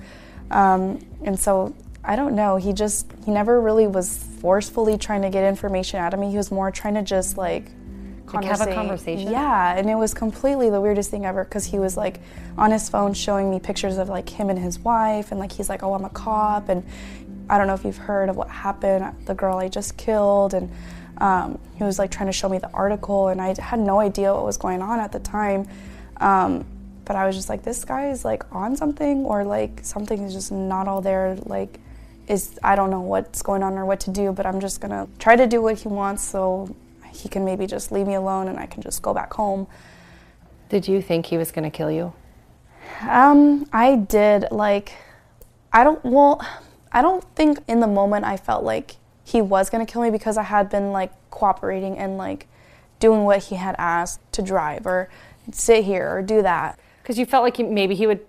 Um, 0.50 1.04
and 1.22 1.38
so 1.38 1.74
I 2.02 2.16
don't 2.16 2.34
know. 2.34 2.56
He 2.56 2.72
just 2.72 3.10
he 3.24 3.30
never 3.30 3.60
really 3.60 3.86
was 3.86 4.18
forcefully 4.40 4.98
trying 4.98 5.22
to 5.22 5.30
get 5.30 5.44
information 5.44 6.00
out 6.00 6.12
of 6.12 6.20
me. 6.20 6.30
He 6.30 6.36
was 6.36 6.50
more 6.50 6.70
trying 6.70 6.94
to 6.94 7.02
just 7.02 7.36
like, 7.36 7.70
like 8.34 8.44
have 8.44 8.60
a 8.60 8.72
conversation. 8.74 9.30
Yeah, 9.30 9.76
and 9.76 9.88
it 9.88 9.94
was 9.94 10.14
completely 10.14 10.70
the 10.70 10.80
weirdest 10.80 11.10
thing 11.10 11.24
ever 11.24 11.44
because 11.44 11.64
he 11.64 11.78
was 11.78 11.96
like 11.96 12.20
on 12.56 12.70
his 12.70 12.88
phone 12.88 13.14
showing 13.14 13.50
me 13.50 13.60
pictures 13.60 13.98
of 13.98 14.08
like 14.08 14.28
him 14.28 14.50
and 14.50 14.58
his 14.58 14.78
wife, 14.78 15.30
and 15.30 15.40
like 15.40 15.52
he's 15.52 15.68
like, 15.68 15.82
"Oh, 15.82 15.94
I'm 15.94 16.04
a 16.04 16.10
cop," 16.10 16.68
and 16.68 16.84
I 17.48 17.58
don't 17.58 17.66
know 17.66 17.74
if 17.74 17.84
you've 17.84 17.96
heard 17.96 18.28
of 18.28 18.36
what 18.36 18.48
happened. 18.48 19.14
The 19.26 19.34
girl 19.34 19.58
I 19.58 19.68
just 19.68 19.96
killed, 19.96 20.54
and 20.54 20.70
um, 21.18 21.58
he 21.76 21.84
was 21.84 21.98
like 21.98 22.10
trying 22.10 22.26
to 22.26 22.32
show 22.32 22.48
me 22.48 22.58
the 22.58 22.70
article, 22.72 23.28
and 23.28 23.40
I 23.40 23.54
had 23.60 23.80
no 23.80 24.00
idea 24.00 24.32
what 24.32 24.44
was 24.44 24.56
going 24.56 24.82
on 24.82 25.00
at 25.00 25.12
the 25.12 25.20
time. 25.20 25.68
Um, 26.18 26.64
but 27.04 27.16
I 27.16 27.26
was 27.26 27.36
just 27.36 27.50
like, 27.50 27.62
this 27.62 27.84
guy 27.84 28.08
is 28.08 28.24
like 28.24 28.44
on 28.54 28.76
something, 28.76 29.24
or 29.24 29.44
like 29.44 29.80
something 29.82 30.22
is 30.22 30.32
just 30.32 30.52
not 30.52 30.88
all 30.88 31.00
there. 31.00 31.36
Like, 31.44 31.78
is 32.28 32.58
I 32.62 32.74
don't 32.76 32.90
know 32.90 33.02
what's 33.02 33.42
going 33.42 33.62
on 33.62 33.74
or 33.74 33.84
what 33.84 34.00
to 34.00 34.10
do, 34.10 34.32
but 34.32 34.46
I'm 34.46 34.60
just 34.60 34.80
gonna 34.80 35.06
try 35.18 35.36
to 35.36 35.46
do 35.46 35.60
what 35.60 35.78
he 35.78 35.88
wants 35.88 36.22
so 36.22 36.74
he 37.14 37.28
can 37.28 37.44
maybe 37.44 37.66
just 37.66 37.92
leave 37.92 38.06
me 38.06 38.14
alone 38.14 38.48
and 38.48 38.58
I 38.58 38.66
can 38.66 38.82
just 38.82 39.02
go 39.02 39.14
back 39.14 39.32
home. 39.34 39.66
Did 40.68 40.88
you 40.88 41.00
think 41.00 41.26
he 41.26 41.36
was 41.36 41.50
gonna 41.50 41.70
kill 41.70 41.90
you? 41.90 42.12
Um, 43.02 43.66
I 43.72 43.96
did. 43.96 44.46
Like, 44.50 44.92
I 45.72 45.84
don't. 45.84 46.04
Well, 46.04 46.44
I 46.92 47.02
don't 47.02 47.24
think 47.34 47.58
in 47.68 47.80
the 47.80 47.86
moment 47.86 48.24
I 48.24 48.36
felt 48.36 48.64
like 48.64 48.96
he 49.24 49.40
was 49.40 49.70
gonna 49.70 49.86
kill 49.86 50.02
me 50.02 50.10
because 50.10 50.36
I 50.36 50.42
had 50.42 50.68
been 50.68 50.92
like 50.92 51.12
cooperating 51.30 51.98
and 51.98 52.18
like 52.18 52.46
doing 53.00 53.24
what 53.24 53.44
he 53.44 53.56
had 53.56 53.74
asked 53.78 54.20
to 54.32 54.42
drive 54.42 54.86
or 54.86 55.08
sit 55.52 55.84
here 55.84 56.10
or 56.10 56.22
do 56.22 56.42
that. 56.42 56.78
Because 57.02 57.18
you 57.18 57.26
felt 57.26 57.44
like 57.44 57.56
he, 57.56 57.62
maybe 57.62 57.94
he 57.94 58.06
would 58.06 58.20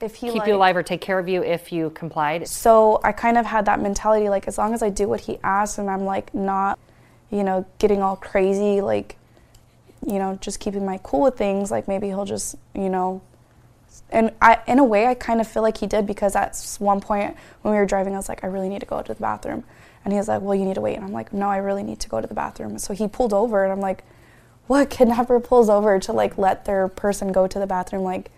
if 0.00 0.16
he 0.16 0.28
keep 0.28 0.40
like, 0.40 0.48
you 0.48 0.54
alive 0.54 0.76
or 0.76 0.82
take 0.82 1.00
care 1.00 1.18
of 1.18 1.28
you 1.28 1.42
if 1.42 1.72
you 1.72 1.90
complied. 1.90 2.46
So 2.48 3.00
I 3.02 3.12
kind 3.12 3.38
of 3.38 3.46
had 3.46 3.64
that 3.66 3.80
mentality 3.80 4.28
like 4.28 4.46
as 4.46 4.58
long 4.58 4.74
as 4.74 4.82
I 4.82 4.90
do 4.90 5.08
what 5.08 5.20
he 5.20 5.38
asks 5.42 5.78
and 5.78 5.90
I'm 5.90 6.04
like 6.04 6.34
not, 6.34 6.78
you 7.30 7.42
know, 7.42 7.66
getting 7.78 8.02
all 8.02 8.16
crazy, 8.16 8.80
like, 8.80 9.16
you 10.06 10.18
know, 10.18 10.38
just 10.40 10.60
keeping 10.60 10.84
my 10.84 11.00
cool 11.02 11.22
with 11.22 11.36
things, 11.36 11.70
like 11.70 11.88
maybe 11.88 12.06
he'll 12.08 12.24
just, 12.24 12.56
you 12.74 12.88
know, 12.88 13.20
and 14.10 14.30
I, 14.40 14.58
in 14.66 14.78
a 14.78 14.84
way, 14.84 15.06
I 15.06 15.14
kind 15.14 15.40
of 15.40 15.48
feel 15.48 15.62
like 15.62 15.78
he 15.78 15.86
did 15.86 16.06
because 16.06 16.36
at 16.36 16.76
one 16.78 17.00
point 17.00 17.34
when 17.62 17.74
we 17.74 17.80
were 17.80 17.86
driving, 17.86 18.14
I 18.14 18.16
was 18.16 18.28
like, 18.28 18.44
I 18.44 18.46
really 18.46 18.68
need 18.68 18.80
to 18.80 18.86
go 18.86 19.02
to 19.02 19.14
the 19.14 19.20
bathroom. 19.20 19.64
And 20.04 20.12
he 20.12 20.18
was 20.18 20.28
like, 20.28 20.42
Well, 20.42 20.54
you 20.54 20.64
need 20.64 20.74
to 20.74 20.80
wait. 20.80 20.94
And 20.94 21.04
I'm 21.04 21.12
like, 21.12 21.32
No, 21.32 21.48
I 21.48 21.56
really 21.56 21.82
need 21.82 21.98
to 22.00 22.08
go 22.08 22.20
to 22.20 22.26
the 22.26 22.34
bathroom. 22.34 22.78
So 22.78 22.94
he 22.94 23.08
pulled 23.08 23.32
over, 23.32 23.64
and 23.64 23.72
I'm 23.72 23.80
like, 23.80 24.04
what 24.68 24.90
kidnapper 24.90 25.40
pulls 25.40 25.68
over 25.68 25.98
to 25.98 26.12
like 26.12 26.36
let 26.36 26.64
their 26.64 26.88
person 26.88 27.30
go 27.32 27.46
to 27.46 27.58
the 27.60 27.68
bathroom 27.68 28.02
like 28.02 28.32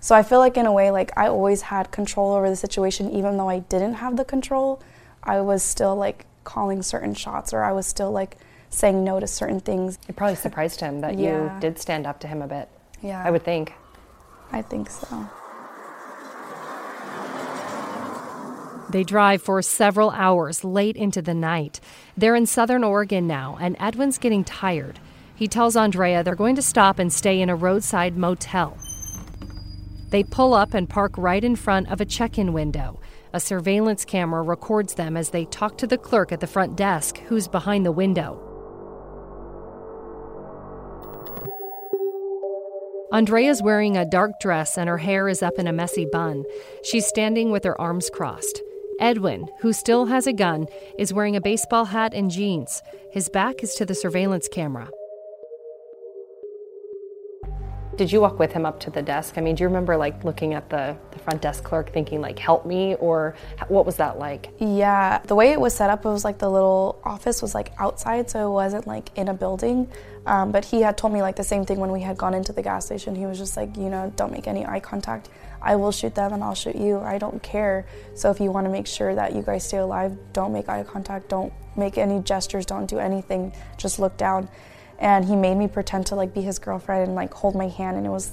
so 0.00 0.14
i 0.14 0.22
feel 0.22 0.38
like 0.38 0.56
in 0.56 0.64
a 0.64 0.72
way 0.72 0.90
like 0.90 1.12
i 1.14 1.28
always 1.28 1.60
had 1.60 1.90
control 1.90 2.32
over 2.32 2.48
the 2.48 2.56
situation 2.56 3.10
even 3.10 3.36
though 3.36 3.50
i 3.50 3.58
didn't 3.58 3.92
have 3.92 4.16
the 4.16 4.24
control 4.24 4.80
I 5.24 5.40
was 5.40 5.62
still 5.62 5.96
like 5.96 6.26
calling 6.44 6.82
certain 6.82 7.14
shots 7.14 7.52
or 7.52 7.62
I 7.62 7.72
was 7.72 7.86
still 7.86 8.10
like 8.12 8.36
saying 8.70 9.02
no 9.04 9.18
to 9.20 9.26
certain 9.26 9.60
things. 9.60 9.98
It 10.08 10.16
probably 10.16 10.36
surprised 10.36 10.80
him 10.80 11.00
that 11.00 11.18
Yeah. 11.18 11.54
you 11.54 11.60
did 11.60 11.78
stand 11.78 12.06
up 12.06 12.20
to 12.20 12.26
him 12.26 12.42
a 12.42 12.46
bit. 12.46 12.68
Yeah. 13.02 13.22
I 13.24 13.30
would 13.30 13.42
think. 13.44 13.72
I 14.52 14.62
think 14.62 14.90
so. 14.90 15.28
They 18.90 19.02
drive 19.02 19.42
for 19.42 19.60
several 19.62 20.10
hours 20.10 20.62
late 20.62 20.96
into 20.96 21.20
the 21.20 21.34
night. 21.34 21.80
They're 22.16 22.36
in 22.36 22.46
southern 22.46 22.84
Oregon 22.84 23.26
now, 23.26 23.58
and 23.60 23.76
Edwin's 23.80 24.18
getting 24.18 24.44
tired. 24.44 25.00
He 25.34 25.48
tells 25.48 25.74
Andrea 25.74 26.22
they're 26.22 26.36
going 26.36 26.54
to 26.56 26.62
stop 26.62 27.00
and 27.00 27.12
stay 27.12 27.40
in 27.40 27.48
a 27.50 27.56
roadside 27.56 28.16
motel. 28.16 28.76
They 30.10 30.22
pull 30.22 30.54
up 30.54 30.74
and 30.74 30.88
park 30.88 31.12
right 31.16 31.42
in 31.42 31.56
front 31.56 31.90
of 31.90 32.00
a 32.00 32.04
check 32.04 32.38
in 32.38 32.52
window. 32.52 33.00
A 33.34 33.40
surveillance 33.40 34.04
camera 34.04 34.42
records 34.42 34.94
them 34.94 35.16
as 35.16 35.30
they 35.30 35.44
talk 35.44 35.76
to 35.78 35.88
the 35.88 35.98
clerk 35.98 36.30
at 36.30 36.38
the 36.38 36.46
front 36.46 36.76
desk, 36.76 37.18
who's 37.26 37.48
behind 37.48 37.84
the 37.84 37.90
window. 37.90 38.38
Andrea's 43.12 43.60
wearing 43.60 43.96
a 43.96 44.08
dark 44.08 44.38
dress 44.40 44.78
and 44.78 44.88
her 44.88 44.98
hair 44.98 45.28
is 45.28 45.42
up 45.42 45.54
in 45.58 45.66
a 45.66 45.72
messy 45.72 46.06
bun. 46.12 46.44
She's 46.84 47.06
standing 47.06 47.50
with 47.50 47.64
her 47.64 47.80
arms 47.80 48.08
crossed. 48.08 48.62
Edwin, 49.00 49.48
who 49.58 49.72
still 49.72 50.06
has 50.06 50.28
a 50.28 50.32
gun, 50.32 50.66
is 50.96 51.12
wearing 51.12 51.34
a 51.34 51.40
baseball 51.40 51.86
hat 51.86 52.14
and 52.14 52.30
jeans. 52.30 52.84
His 53.10 53.28
back 53.28 53.64
is 53.64 53.74
to 53.74 53.84
the 53.84 53.96
surveillance 53.96 54.46
camera. 54.46 54.88
Did 57.96 58.10
you 58.10 58.20
walk 58.20 58.40
with 58.40 58.52
him 58.52 58.66
up 58.66 58.80
to 58.80 58.90
the 58.90 59.02
desk? 59.02 59.38
I 59.38 59.40
mean, 59.40 59.54
do 59.54 59.62
you 59.62 59.68
remember 59.68 59.96
like 59.96 60.24
looking 60.24 60.54
at 60.54 60.68
the, 60.68 60.96
the 61.12 61.18
front 61.20 61.40
desk 61.40 61.62
clerk 61.62 61.92
thinking 61.92 62.20
like, 62.20 62.38
help 62.40 62.66
me? 62.66 62.96
Or 62.96 63.36
what 63.68 63.86
was 63.86 63.96
that 63.96 64.18
like? 64.18 64.50
Yeah, 64.58 65.20
the 65.24 65.36
way 65.36 65.52
it 65.52 65.60
was 65.60 65.74
set 65.74 65.90
up, 65.90 66.04
it 66.04 66.08
was 66.08 66.24
like 66.24 66.38
the 66.38 66.50
little 66.50 67.00
office 67.04 67.40
was 67.40 67.54
like 67.54 67.72
outside, 67.78 68.28
so 68.28 68.48
it 68.48 68.52
wasn't 68.52 68.88
like 68.88 69.16
in 69.16 69.28
a 69.28 69.34
building. 69.34 69.88
Um, 70.26 70.50
but 70.50 70.64
he 70.64 70.80
had 70.80 70.98
told 70.98 71.12
me 71.12 71.22
like 71.22 71.36
the 71.36 71.44
same 71.44 71.64
thing 71.64 71.78
when 71.78 71.92
we 71.92 72.00
had 72.00 72.18
gone 72.18 72.34
into 72.34 72.52
the 72.52 72.62
gas 72.62 72.86
station. 72.86 73.14
He 73.14 73.26
was 73.26 73.38
just 73.38 73.56
like, 73.56 73.76
you 73.76 73.88
know, 73.88 74.12
don't 74.16 74.32
make 74.32 74.48
any 74.48 74.66
eye 74.66 74.80
contact. 74.80 75.28
I 75.62 75.76
will 75.76 75.92
shoot 75.92 76.14
them 76.16 76.32
and 76.32 76.42
I'll 76.42 76.54
shoot 76.54 76.74
you. 76.74 76.98
I 76.98 77.18
don't 77.18 77.42
care. 77.42 77.86
So 78.14 78.30
if 78.30 78.40
you 78.40 78.50
want 78.50 78.66
to 78.66 78.70
make 78.70 78.86
sure 78.86 79.14
that 79.14 79.34
you 79.34 79.42
guys 79.42 79.64
stay 79.64 79.78
alive, 79.78 80.16
don't 80.32 80.52
make 80.52 80.68
eye 80.68 80.82
contact. 80.82 81.28
Don't 81.28 81.52
make 81.76 81.96
any 81.96 82.20
gestures. 82.20 82.66
Don't 82.66 82.86
do 82.86 82.98
anything. 82.98 83.52
Just 83.76 83.98
look 83.98 84.16
down. 84.16 84.48
And 85.04 85.26
he 85.26 85.36
made 85.36 85.56
me 85.56 85.68
pretend 85.68 86.06
to 86.06 86.14
like 86.14 86.32
be 86.32 86.40
his 86.40 86.58
girlfriend 86.58 87.06
and 87.06 87.14
like 87.14 87.32
hold 87.32 87.54
my 87.54 87.68
hand, 87.68 87.98
and 87.98 88.06
it 88.06 88.10
was 88.10 88.32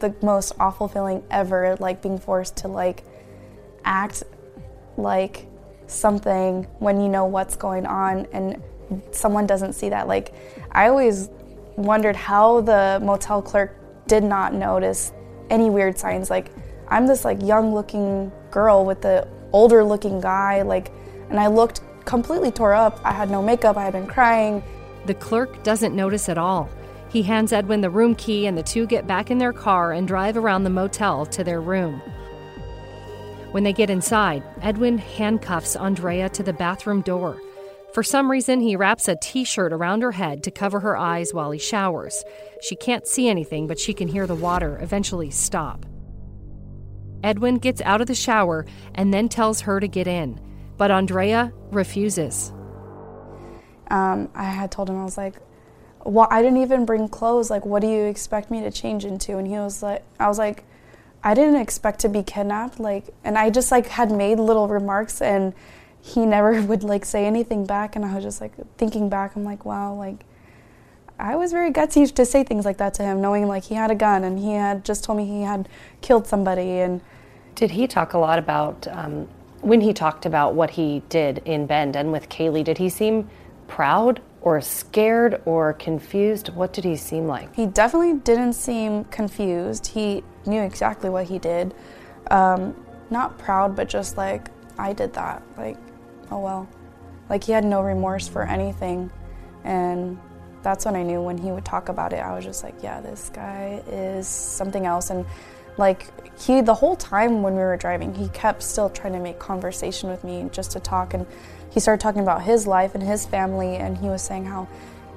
the 0.00 0.14
most 0.20 0.52
awful 0.58 0.88
feeling 0.88 1.22
ever. 1.30 1.76
Like 1.78 2.02
being 2.02 2.18
forced 2.18 2.56
to 2.58 2.68
like 2.68 3.04
act 3.84 4.24
like 4.96 5.46
something 5.86 6.64
when 6.80 7.00
you 7.00 7.08
know 7.08 7.24
what's 7.24 7.56
going 7.56 7.86
on 7.86 8.26
and 8.32 8.60
someone 9.12 9.46
doesn't 9.46 9.74
see 9.74 9.90
that. 9.90 10.08
Like, 10.08 10.34
I 10.72 10.88
always 10.88 11.30
wondered 11.76 12.16
how 12.16 12.62
the 12.62 12.98
motel 13.00 13.40
clerk 13.40 13.76
did 14.08 14.24
not 14.24 14.52
notice 14.52 15.12
any 15.50 15.70
weird 15.70 15.96
signs. 15.96 16.30
Like, 16.30 16.50
I'm 16.88 17.06
this 17.06 17.24
like 17.24 17.40
young 17.42 17.72
looking 17.72 18.32
girl 18.50 18.84
with 18.84 19.02
the 19.02 19.28
older 19.52 19.84
looking 19.84 20.20
guy, 20.20 20.62
like, 20.62 20.90
and 21.30 21.38
I 21.38 21.46
looked 21.46 21.80
completely 22.04 22.50
tore 22.50 22.74
up. 22.74 23.00
I 23.04 23.12
had 23.12 23.30
no 23.30 23.40
makeup, 23.40 23.76
I 23.76 23.84
had 23.84 23.92
been 23.92 24.06
crying. 24.06 24.64
The 25.06 25.14
clerk 25.14 25.62
doesn't 25.62 25.96
notice 25.96 26.28
at 26.28 26.38
all. 26.38 26.68
He 27.10 27.22
hands 27.22 27.52
Edwin 27.52 27.80
the 27.80 27.90
room 27.90 28.14
key, 28.14 28.46
and 28.46 28.56
the 28.56 28.62
two 28.62 28.86
get 28.86 29.06
back 29.06 29.30
in 29.30 29.38
their 29.38 29.52
car 29.52 29.92
and 29.92 30.06
drive 30.06 30.36
around 30.36 30.64
the 30.64 30.70
motel 30.70 31.24
to 31.26 31.42
their 31.42 31.60
room. 31.60 32.02
When 33.52 33.64
they 33.64 33.72
get 33.72 33.88
inside, 33.88 34.42
Edwin 34.60 34.98
handcuffs 34.98 35.74
Andrea 35.74 36.28
to 36.30 36.42
the 36.42 36.52
bathroom 36.52 37.00
door. 37.00 37.40
For 37.94 38.02
some 38.02 38.30
reason, 38.30 38.60
he 38.60 38.76
wraps 38.76 39.08
a 39.08 39.16
t 39.16 39.44
shirt 39.44 39.72
around 39.72 40.02
her 40.02 40.12
head 40.12 40.42
to 40.42 40.50
cover 40.50 40.80
her 40.80 40.96
eyes 40.96 41.32
while 41.32 41.50
he 41.50 41.58
showers. 41.58 42.22
She 42.60 42.76
can't 42.76 43.06
see 43.06 43.28
anything, 43.28 43.66
but 43.66 43.78
she 43.78 43.94
can 43.94 44.08
hear 44.08 44.26
the 44.26 44.34
water 44.34 44.78
eventually 44.82 45.30
stop. 45.30 45.86
Edwin 47.24 47.56
gets 47.56 47.80
out 47.82 48.02
of 48.02 48.06
the 48.06 48.14
shower 48.14 48.66
and 48.94 49.12
then 49.12 49.28
tells 49.28 49.62
her 49.62 49.80
to 49.80 49.88
get 49.88 50.06
in, 50.06 50.38
but 50.76 50.90
Andrea 50.90 51.52
refuses. 51.70 52.52
Um, 53.88 54.28
I 54.34 54.44
had 54.44 54.70
told 54.70 54.90
him, 54.90 55.00
I 55.00 55.04
was 55.04 55.16
like, 55.16 55.34
well, 56.04 56.28
I 56.30 56.42
didn't 56.42 56.62
even 56.62 56.84
bring 56.84 57.08
clothes. 57.08 57.50
Like, 57.50 57.66
what 57.66 57.82
do 57.82 57.88
you 57.88 58.04
expect 58.04 58.50
me 58.50 58.60
to 58.60 58.70
change 58.70 59.04
into? 59.04 59.38
And 59.38 59.46
he 59.46 59.54
was 59.54 59.82
like, 59.82 60.02
I 60.18 60.28
was 60.28 60.38
like, 60.38 60.64
I 61.22 61.34
didn't 61.34 61.56
expect 61.56 62.00
to 62.00 62.08
be 62.08 62.22
kidnapped. 62.22 62.78
Like, 62.78 63.14
and 63.24 63.36
I 63.36 63.50
just 63.50 63.70
like 63.70 63.88
had 63.88 64.10
made 64.10 64.38
little 64.38 64.68
remarks 64.68 65.20
and 65.20 65.52
he 66.00 66.24
never 66.24 66.62
would 66.66 66.82
like 66.82 67.04
say 67.04 67.26
anything 67.26 67.66
back. 67.66 67.96
And 67.96 68.04
I 68.04 68.14
was 68.14 68.24
just 68.24 68.40
like 68.40 68.52
thinking 68.76 69.08
back, 69.08 69.36
I'm 69.36 69.44
like, 69.44 69.64
wow, 69.64 69.94
like 69.94 70.24
I 71.18 71.34
was 71.34 71.50
very 71.50 71.72
gutsy 71.72 72.12
to 72.14 72.24
say 72.24 72.44
things 72.44 72.64
like 72.64 72.76
that 72.78 72.94
to 72.94 73.02
him, 73.02 73.20
knowing 73.20 73.48
like 73.48 73.64
he 73.64 73.74
had 73.74 73.90
a 73.90 73.94
gun 73.94 74.22
and 74.24 74.38
he 74.38 74.52
had 74.52 74.84
just 74.84 75.04
told 75.04 75.18
me 75.18 75.26
he 75.26 75.42
had 75.42 75.68
killed 76.00 76.26
somebody. 76.26 76.78
And 76.78 77.00
Did 77.56 77.72
he 77.72 77.86
talk 77.88 78.14
a 78.14 78.18
lot 78.18 78.38
about 78.38 78.86
um, 78.88 79.28
when 79.60 79.80
he 79.80 79.92
talked 79.92 80.26
about 80.26 80.54
what 80.54 80.70
he 80.70 81.02
did 81.08 81.38
in 81.44 81.66
Bend 81.66 81.96
and 81.96 82.12
with 82.12 82.28
Kaylee? 82.28 82.62
Did 82.62 82.78
he 82.78 82.88
seem 82.88 83.28
proud 83.68 84.20
or 84.40 84.60
scared 84.60 85.40
or 85.44 85.74
confused? 85.74 86.48
What 86.48 86.72
did 86.72 86.84
he 86.84 86.96
seem 86.96 87.26
like? 87.26 87.54
He 87.54 87.66
definitely 87.66 88.14
didn't 88.14 88.54
seem 88.54 89.04
confused. 89.04 89.86
He 89.86 90.24
knew 90.46 90.62
exactly 90.62 91.10
what 91.10 91.26
he 91.26 91.38
did. 91.38 91.74
Um, 92.30 92.74
not 93.10 93.38
proud, 93.38 93.76
but 93.76 93.88
just 93.88 94.16
like, 94.16 94.48
I 94.78 94.92
did 94.92 95.12
that. 95.14 95.42
Like, 95.56 95.76
oh 96.30 96.40
well. 96.40 96.68
Like, 97.28 97.44
he 97.44 97.52
had 97.52 97.64
no 97.64 97.82
remorse 97.82 98.26
for 98.26 98.42
anything. 98.42 99.10
And 99.64 100.18
that's 100.62 100.86
when 100.86 100.96
I 100.96 101.02
knew 101.02 101.20
when 101.20 101.36
he 101.36 101.50
would 101.50 101.64
talk 101.64 101.88
about 101.88 102.12
it, 102.12 102.18
I 102.18 102.34
was 102.34 102.44
just 102.44 102.64
like, 102.64 102.82
yeah, 102.82 103.00
this 103.00 103.30
guy 103.32 103.82
is 103.86 104.26
something 104.26 104.86
else. 104.86 105.10
And 105.10 105.26
like, 105.78 106.06
he, 106.38 106.60
the 106.60 106.74
whole 106.74 106.96
time 106.96 107.42
when 107.42 107.54
we 107.54 107.60
were 107.60 107.76
driving, 107.76 108.14
he 108.14 108.28
kept 108.28 108.62
still 108.62 108.90
trying 108.90 109.12
to 109.14 109.20
make 109.20 109.38
conversation 109.38 110.08
with 110.08 110.22
me 110.24 110.48
just 110.52 110.72
to 110.72 110.80
talk. 110.80 111.14
And 111.14 111.26
he 111.70 111.80
started 111.80 112.00
talking 112.00 112.22
about 112.22 112.42
his 112.42 112.66
life 112.66 112.94
and 112.94 113.02
his 113.02 113.26
family. 113.26 113.76
And 113.76 113.96
he 113.98 114.08
was 114.08 114.22
saying 114.22 114.44
how 114.44 114.68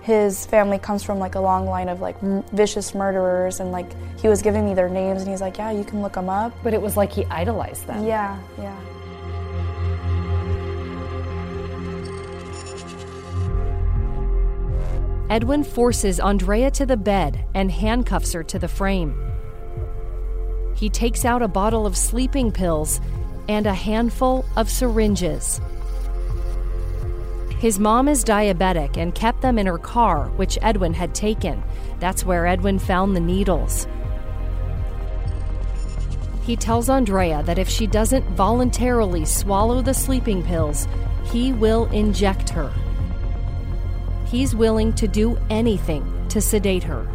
his 0.01 0.45
family 0.47 0.79
comes 0.79 1.03
from 1.03 1.19
like 1.19 1.35
a 1.35 1.39
long 1.39 1.65
line 1.65 1.87
of 1.87 2.01
like 2.01 2.21
m- 2.23 2.43
vicious 2.53 2.95
murderers 2.95 3.59
and 3.59 3.71
like 3.71 3.91
he 4.19 4.27
was 4.27 4.41
giving 4.41 4.65
me 4.65 4.73
their 4.73 4.89
names 4.89 5.21
and 5.21 5.29
he's 5.29 5.41
like 5.41 5.57
yeah 5.59 5.69
you 5.69 5.83
can 5.83 6.01
look 6.01 6.13
them 6.13 6.27
up 6.27 6.51
but 6.63 6.73
it 6.73 6.81
was 6.81 6.97
like 6.97 7.11
he 7.11 7.23
idolized 7.25 7.85
them 7.85 8.03
yeah 8.03 8.39
yeah 8.57 8.75
Edwin 15.29 15.63
forces 15.63 16.19
Andrea 16.19 16.69
to 16.71 16.85
the 16.85 16.97
bed 16.97 17.45
and 17.53 17.71
handcuffs 17.71 18.33
her 18.33 18.43
to 18.43 18.59
the 18.59 18.67
frame. 18.67 19.30
He 20.81 20.89
takes 20.89 21.25
out 21.25 21.43
a 21.43 21.47
bottle 21.47 21.85
of 21.85 21.95
sleeping 21.95 22.51
pills 22.51 22.99
and 23.47 23.67
a 23.67 23.73
handful 23.73 24.43
of 24.55 24.67
syringes. 24.67 25.61
His 27.59 27.77
mom 27.77 28.07
is 28.07 28.25
diabetic 28.25 28.97
and 28.97 29.13
kept 29.13 29.43
them 29.43 29.59
in 29.59 29.67
her 29.67 29.77
car, 29.77 30.29
which 30.37 30.57
Edwin 30.59 30.95
had 30.95 31.13
taken. 31.13 31.61
That's 31.99 32.25
where 32.25 32.47
Edwin 32.47 32.79
found 32.79 33.15
the 33.15 33.19
needles. 33.19 33.85
He 36.47 36.55
tells 36.55 36.89
Andrea 36.89 37.43
that 37.43 37.59
if 37.59 37.69
she 37.69 37.85
doesn't 37.85 38.25
voluntarily 38.31 39.23
swallow 39.23 39.83
the 39.83 39.93
sleeping 39.93 40.41
pills, 40.41 40.87
he 41.25 41.53
will 41.53 41.85
inject 41.91 42.49
her. 42.49 42.73
He's 44.25 44.55
willing 44.55 44.93
to 44.93 45.07
do 45.07 45.37
anything 45.51 46.27
to 46.29 46.41
sedate 46.41 46.85
her. 46.85 47.07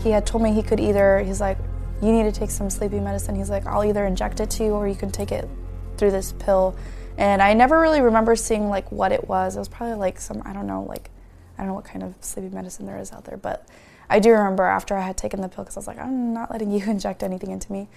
He 0.00 0.10
had 0.10 0.26
told 0.26 0.42
me 0.42 0.52
he 0.52 0.62
could 0.62 0.80
either 0.80 1.20
he's 1.20 1.40
like 1.40 1.58
you 2.00 2.12
need 2.12 2.32
to 2.32 2.32
take 2.32 2.50
some 2.50 2.70
sleeping 2.70 3.02
medicine. 3.02 3.34
He's 3.34 3.50
like 3.50 3.66
i'll 3.66 3.84
either 3.84 4.06
inject 4.06 4.40
it 4.40 4.50
to 4.50 4.64
you 4.64 4.70
or 4.70 4.88
you 4.88 4.94
can 4.94 5.10
take 5.10 5.32
it 5.32 5.48
through 5.96 6.10
this 6.10 6.32
pill. 6.38 6.76
And 7.16 7.42
i 7.42 7.54
never 7.54 7.80
really 7.80 8.00
remember 8.00 8.36
seeing 8.36 8.68
like 8.68 8.90
what 8.92 9.12
it 9.12 9.28
was. 9.28 9.56
It 9.56 9.58
was 9.58 9.68
probably 9.68 9.96
like 9.96 10.20
some 10.20 10.42
i 10.44 10.52
don't 10.52 10.66
know 10.66 10.82
like 10.82 11.10
i 11.56 11.62
don't 11.62 11.68
know 11.68 11.74
what 11.74 11.84
kind 11.84 12.02
of 12.02 12.14
sleeping 12.20 12.54
medicine 12.54 12.86
there 12.86 12.98
is 12.98 13.12
out 13.12 13.24
there 13.24 13.36
but 13.36 13.66
i 14.08 14.20
do 14.20 14.30
remember 14.30 14.62
after 14.62 14.96
i 14.96 15.00
had 15.00 15.16
taken 15.16 15.40
the 15.40 15.48
pill 15.48 15.64
because 15.64 15.76
i 15.76 15.80
was 15.80 15.86
like 15.86 15.98
i'm 15.98 16.32
not 16.32 16.50
letting 16.50 16.70
you 16.76 16.84
inject 16.84 17.22
anything 17.22 17.50
into 17.50 17.72
me. 17.72 17.88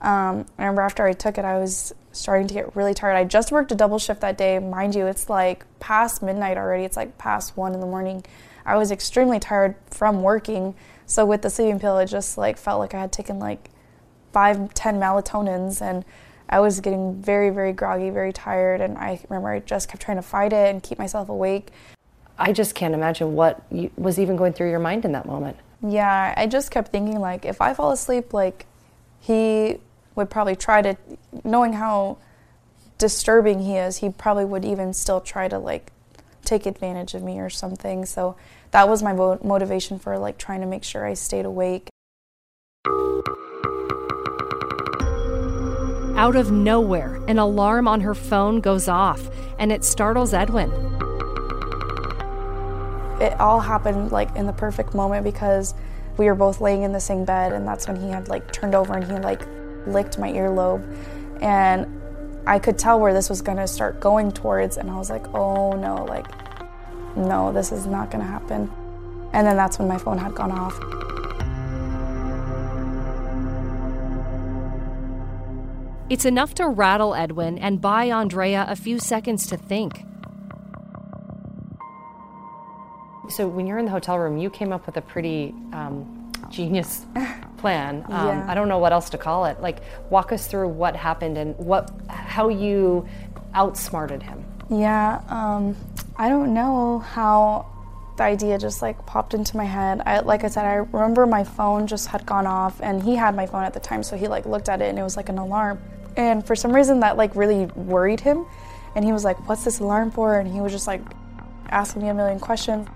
Um, 0.00 0.46
i 0.56 0.62
remember 0.62 0.82
after 0.82 1.04
i 1.04 1.12
took 1.12 1.38
it 1.38 1.44
i 1.44 1.58
was 1.58 1.92
starting 2.18 2.46
to 2.48 2.54
get 2.54 2.76
really 2.76 2.94
tired. 2.94 3.14
I 3.14 3.24
just 3.24 3.52
worked 3.52 3.72
a 3.72 3.74
double 3.74 3.98
shift 3.98 4.20
that 4.20 4.36
day. 4.36 4.58
Mind 4.58 4.94
you 4.94 5.06
it's 5.06 5.30
like 5.30 5.64
past 5.80 6.22
midnight 6.22 6.56
already. 6.56 6.84
It's 6.84 6.96
like 6.96 7.16
past 7.18 7.56
one 7.56 7.74
in 7.74 7.80
the 7.80 7.86
morning. 7.86 8.24
I 8.66 8.76
was 8.76 8.90
extremely 8.90 9.38
tired 9.38 9.76
from 9.86 10.22
working 10.22 10.74
so 11.08 11.24
with 11.24 11.40
the 11.40 11.48
sleeping 11.48 11.80
pill, 11.80 11.98
it 11.98 12.06
just 12.06 12.36
like 12.36 12.58
felt 12.58 12.78
like 12.78 12.92
I 12.94 13.00
had 13.00 13.12
taken 13.12 13.38
like 13.38 13.70
five, 14.32 14.74
ten 14.74 15.00
melatonins, 15.00 15.80
and 15.80 16.04
I 16.50 16.60
was 16.60 16.80
getting 16.80 17.20
very, 17.20 17.48
very 17.48 17.72
groggy, 17.72 18.10
very 18.10 18.32
tired. 18.32 18.82
And 18.82 18.98
I 18.98 19.18
remember 19.28 19.48
I 19.48 19.60
just 19.60 19.88
kept 19.88 20.02
trying 20.02 20.18
to 20.18 20.22
fight 20.22 20.52
it 20.52 20.68
and 20.68 20.82
keep 20.82 20.98
myself 20.98 21.30
awake. 21.30 21.70
I 22.38 22.52
just 22.52 22.74
can't 22.74 22.92
imagine 22.92 23.34
what 23.34 23.64
you, 23.70 23.90
was 23.96 24.18
even 24.18 24.36
going 24.36 24.52
through 24.52 24.68
your 24.68 24.78
mind 24.78 25.06
in 25.06 25.12
that 25.12 25.24
moment. 25.24 25.56
Yeah, 25.82 26.34
I 26.36 26.46
just 26.46 26.70
kept 26.70 26.92
thinking 26.92 27.20
like 27.20 27.46
if 27.46 27.62
I 27.62 27.72
fall 27.72 27.90
asleep, 27.90 28.34
like 28.34 28.66
he 29.18 29.78
would 30.14 30.28
probably 30.28 30.56
try 30.56 30.82
to, 30.82 30.96
knowing 31.42 31.72
how 31.72 32.18
disturbing 32.98 33.60
he 33.60 33.76
is, 33.76 33.98
he 33.98 34.10
probably 34.10 34.44
would 34.44 34.64
even 34.64 34.92
still 34.92 35.22
try 35.22 35.48
to 35.48 35.58
like 35.58 35.90
take 36.44 36.66
advantage 36.66 37.14
of 37.14 37.22
me 37.22 37.40
or 37.40 37.48
something. 37.48 38.04
So 38.04 38.36
that 38.70 38.88
was 38.88 39.02
my 39.02 39.12
mo- 39.12 39.38
motivation 39.42 39.98
for 39.98 40.18
like 40.18 40.38
trying 40.38 40.60
to 40.60 40.66
make 40.66 40.84
sure 40.84 41.06
I 41.06 41.14
stayed 41.14 41.44
awake. 41.44 41.88
Out 46.16 46.34
of 46.34 46.50
nowhere, 46.50 47.22
an 47.28 47.38
alarm 47.38 47.86
on 47.86 48.00
her 48.00 48.14
phone 48.14 48.60
goes 48.60 48.88
off 48.88 49.28
and 49.58 49.70
it 49.70 49.84
startles 49.84 50.34
Edwin. 50.34 50.70
It 53.20 53.38
all 53.40 53.60
happened 53.60 54.12
like 54.12 54.34
in 54.36 54.46
the 54.46 54.52
perfect 54.52 54.94
moment 54.94 55.24
because 55.24 55.74
we 56.16 56.26
were 56.26 56.34
both 56.34 56.60
laying 56.60 56.82
in 56.82 56.92
the 56.92 57.00
same 57.00 57.24
bed 57.24 57.52
and 57.52 57.66
that's 57.66 57.86
when 57.86 57.96
he 58.00 58.08
had 58.08 58.28
like 58.28 58.52
turned 58.52 58.74
over 58.74 58.94
and 58.94 59.04
he 59.04 59.12
like 59.18 59.42
licked 59.86 60.18
my 60.18 60.32
earlobe 60.32 60.84
and 61.40 61.86
I 62.46 62.58
could 62.58 62.78
tell 62.78 62.98
where 62.98 63.12
this 63.12 63.28
was 63.28 63.42
going 63.42 63.58
to 63.58 63.66
start 63.66 64.00
going 64.00 64.32
towards 64.32 64.76
and 64.76 64.90
I 64.90 64.96
was 64.96 65.10
like, 65.10 65.26
"Oh 65.34 65.72
no, 65.72 66.04
like 66.04 66.26
no, 67.16 67.52
this 67.52 67.72
is 67.72 67.86
not 67.86 68.10
going 68.10 68.24
to 68.24 68.30
happen." 68.30 68.70
And 69.32 69.46
then 69.46 69.56
that's 69.56 69.78
when 69.78 69.88
my 69.88 69.98
phone 69.98 70.18
had 70.18 70.34
gone 70.34 70.52
off. 70.52 70.78
It's 76.10 76.24
enough 76.24 76.54
to 76.54 76.66
rattle 76.68 77.14
Edwin 77.14 77.58
and 77.58 77.80
buy 77.82 78.06
Andrea 78.10 78.64
a 78.66 78.76
few 78.76 78.98
seconds 78.98 79.46
to 79.48 79.58
think. 79.58 80.04
So, 83.28 83.46
when 83.46 83.66
you're 83.66 83.76
in 83.76 83.84
the 83.84 83.90
hotel 83.90 84.18
room, 84.18 84.38
you 84.38 84.48
came 84.48 84.72
up 84.72 84.86
with 84.86 84.96
a 84.96 85.02
pretty 85.02 85.54
um, 85.74 86.32
genius 86.48 87.04
plan. 87.58 88.04
Um, 88.08 88.26
Yeah. 88.26 88.46
I 88.48 88.54
don't 88.54 88.68
know 88.68 88.78
what 88.78 88.94
else 88.94 89.10
to 89.10 89.18
call 89.18 89.44
it. 89.44 89.60
Like, 89.60 89.80
walk 90.08 90.32
us 90.32 90.46
through 90.46 90.68
what 90.68 90.96
happened 90.96 91.36
and 91.36 91.54
what, 91.58 91.90
how 92.08 92.48
you 92.48 93.06
outsmarted 93.52 94.22
him. 94.22 94.42
Yeah, 94.70 95.20
um, 95.28 95.76
I 96.20 96.28
don't 96.28 96.52
know 96.52 96.98
how 96.98 97.66
the 98.16 98.24
idea 98.24 98.58
just 98.58 98.82
like 98.82 99.06
popped 99.06 99.34
into 99.34 99.56
my 99.56 99.64
head. 99.64 100.02
I, 100.04 100.18
like 100.18 100.42
I 100.42 100.48
said, 100.48 100.64
I 100.64 100.74
remember 100.74 101.26
my 101.26 101.44
phone 101.44 101.86
just 101.86 102.08
had 102.08 102.26
gone 102.26 102.46
off, 102.46 102.80
and 102.82 103.00
he 103.00 103.14
had 103.14 103.36
my 103.36 103.46
phone 103.46 103.62
at 103.62 103.72
the 103.72 103.80
time, 103.80 104.02
so 104.02 104.16
he 104.16 104.26
like 104.26 104.44
looked 104.44 104.68
at 104.68 104.82
it 104.82 104.88
and 104.88 104.98
it 104.98 105.04
was 105.04 105.16
like 105.16 105.28
an 105.28 105.38
alarm. 105.38 105.80
And 106.16 106.44
for 106.44 106.56
some 106.56 106.74
reason, 106.74 106.98
that 107.00 107.16
like 107.16 107.36
really 107.36 107.66
worried 107.66 108.18
him, 108.20 108.44
and 108.96 109.04
he 109.04 109.12
was 109.12 109.24
like, 109.24 109.48
"What's 109.48 109.64
this 109.64 109.78
alarm 109.78 110.10
for?" 110.10 110.40
And 110.40 110.52
he 110.52 110.60
was 110.60 110.72
just 110.72 110.88
like 110.88 111.02
asking 111.68 112.02
me 112.02 112.08
a 112.08 112.14
million 112.14 112.40
questions. 112.40 112.88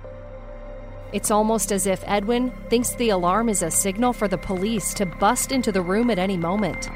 It's 1.13 1.31
almost 1.31 1.71
as 1.71 1.87
if 1.87 2.03
Edwin 2.07 2.53
thinks 2.71 2.95
the 2.97 3.11
alarm 3.11 3.49
is 3.49 3.63
a 3.63 3.71
signal 3.71 4.13
for 4.13 4.27
the 4.27 4.39
police 4.39 4.95
to 4.95 5.07
bust 5.07 5.53
into 5.53 5.71
the 5.71 5.83
room 5.83 6.11
at 6.11 6.19
any 6.19 6.37
moment. 6.37 6.91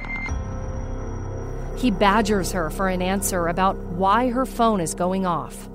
He 1.76 1.90
badgers 1.92 2.50
her 2.52 2.70
for 2.70 2.88
an 2.88 3.02
answer 3.02 3.46
about 3.46 3.76
why 3.76 4.30
her 4.30 4.46
phone 4.46 4.80
is 4.80 4.94
going 4.94 5.26
off. 5.26 5.68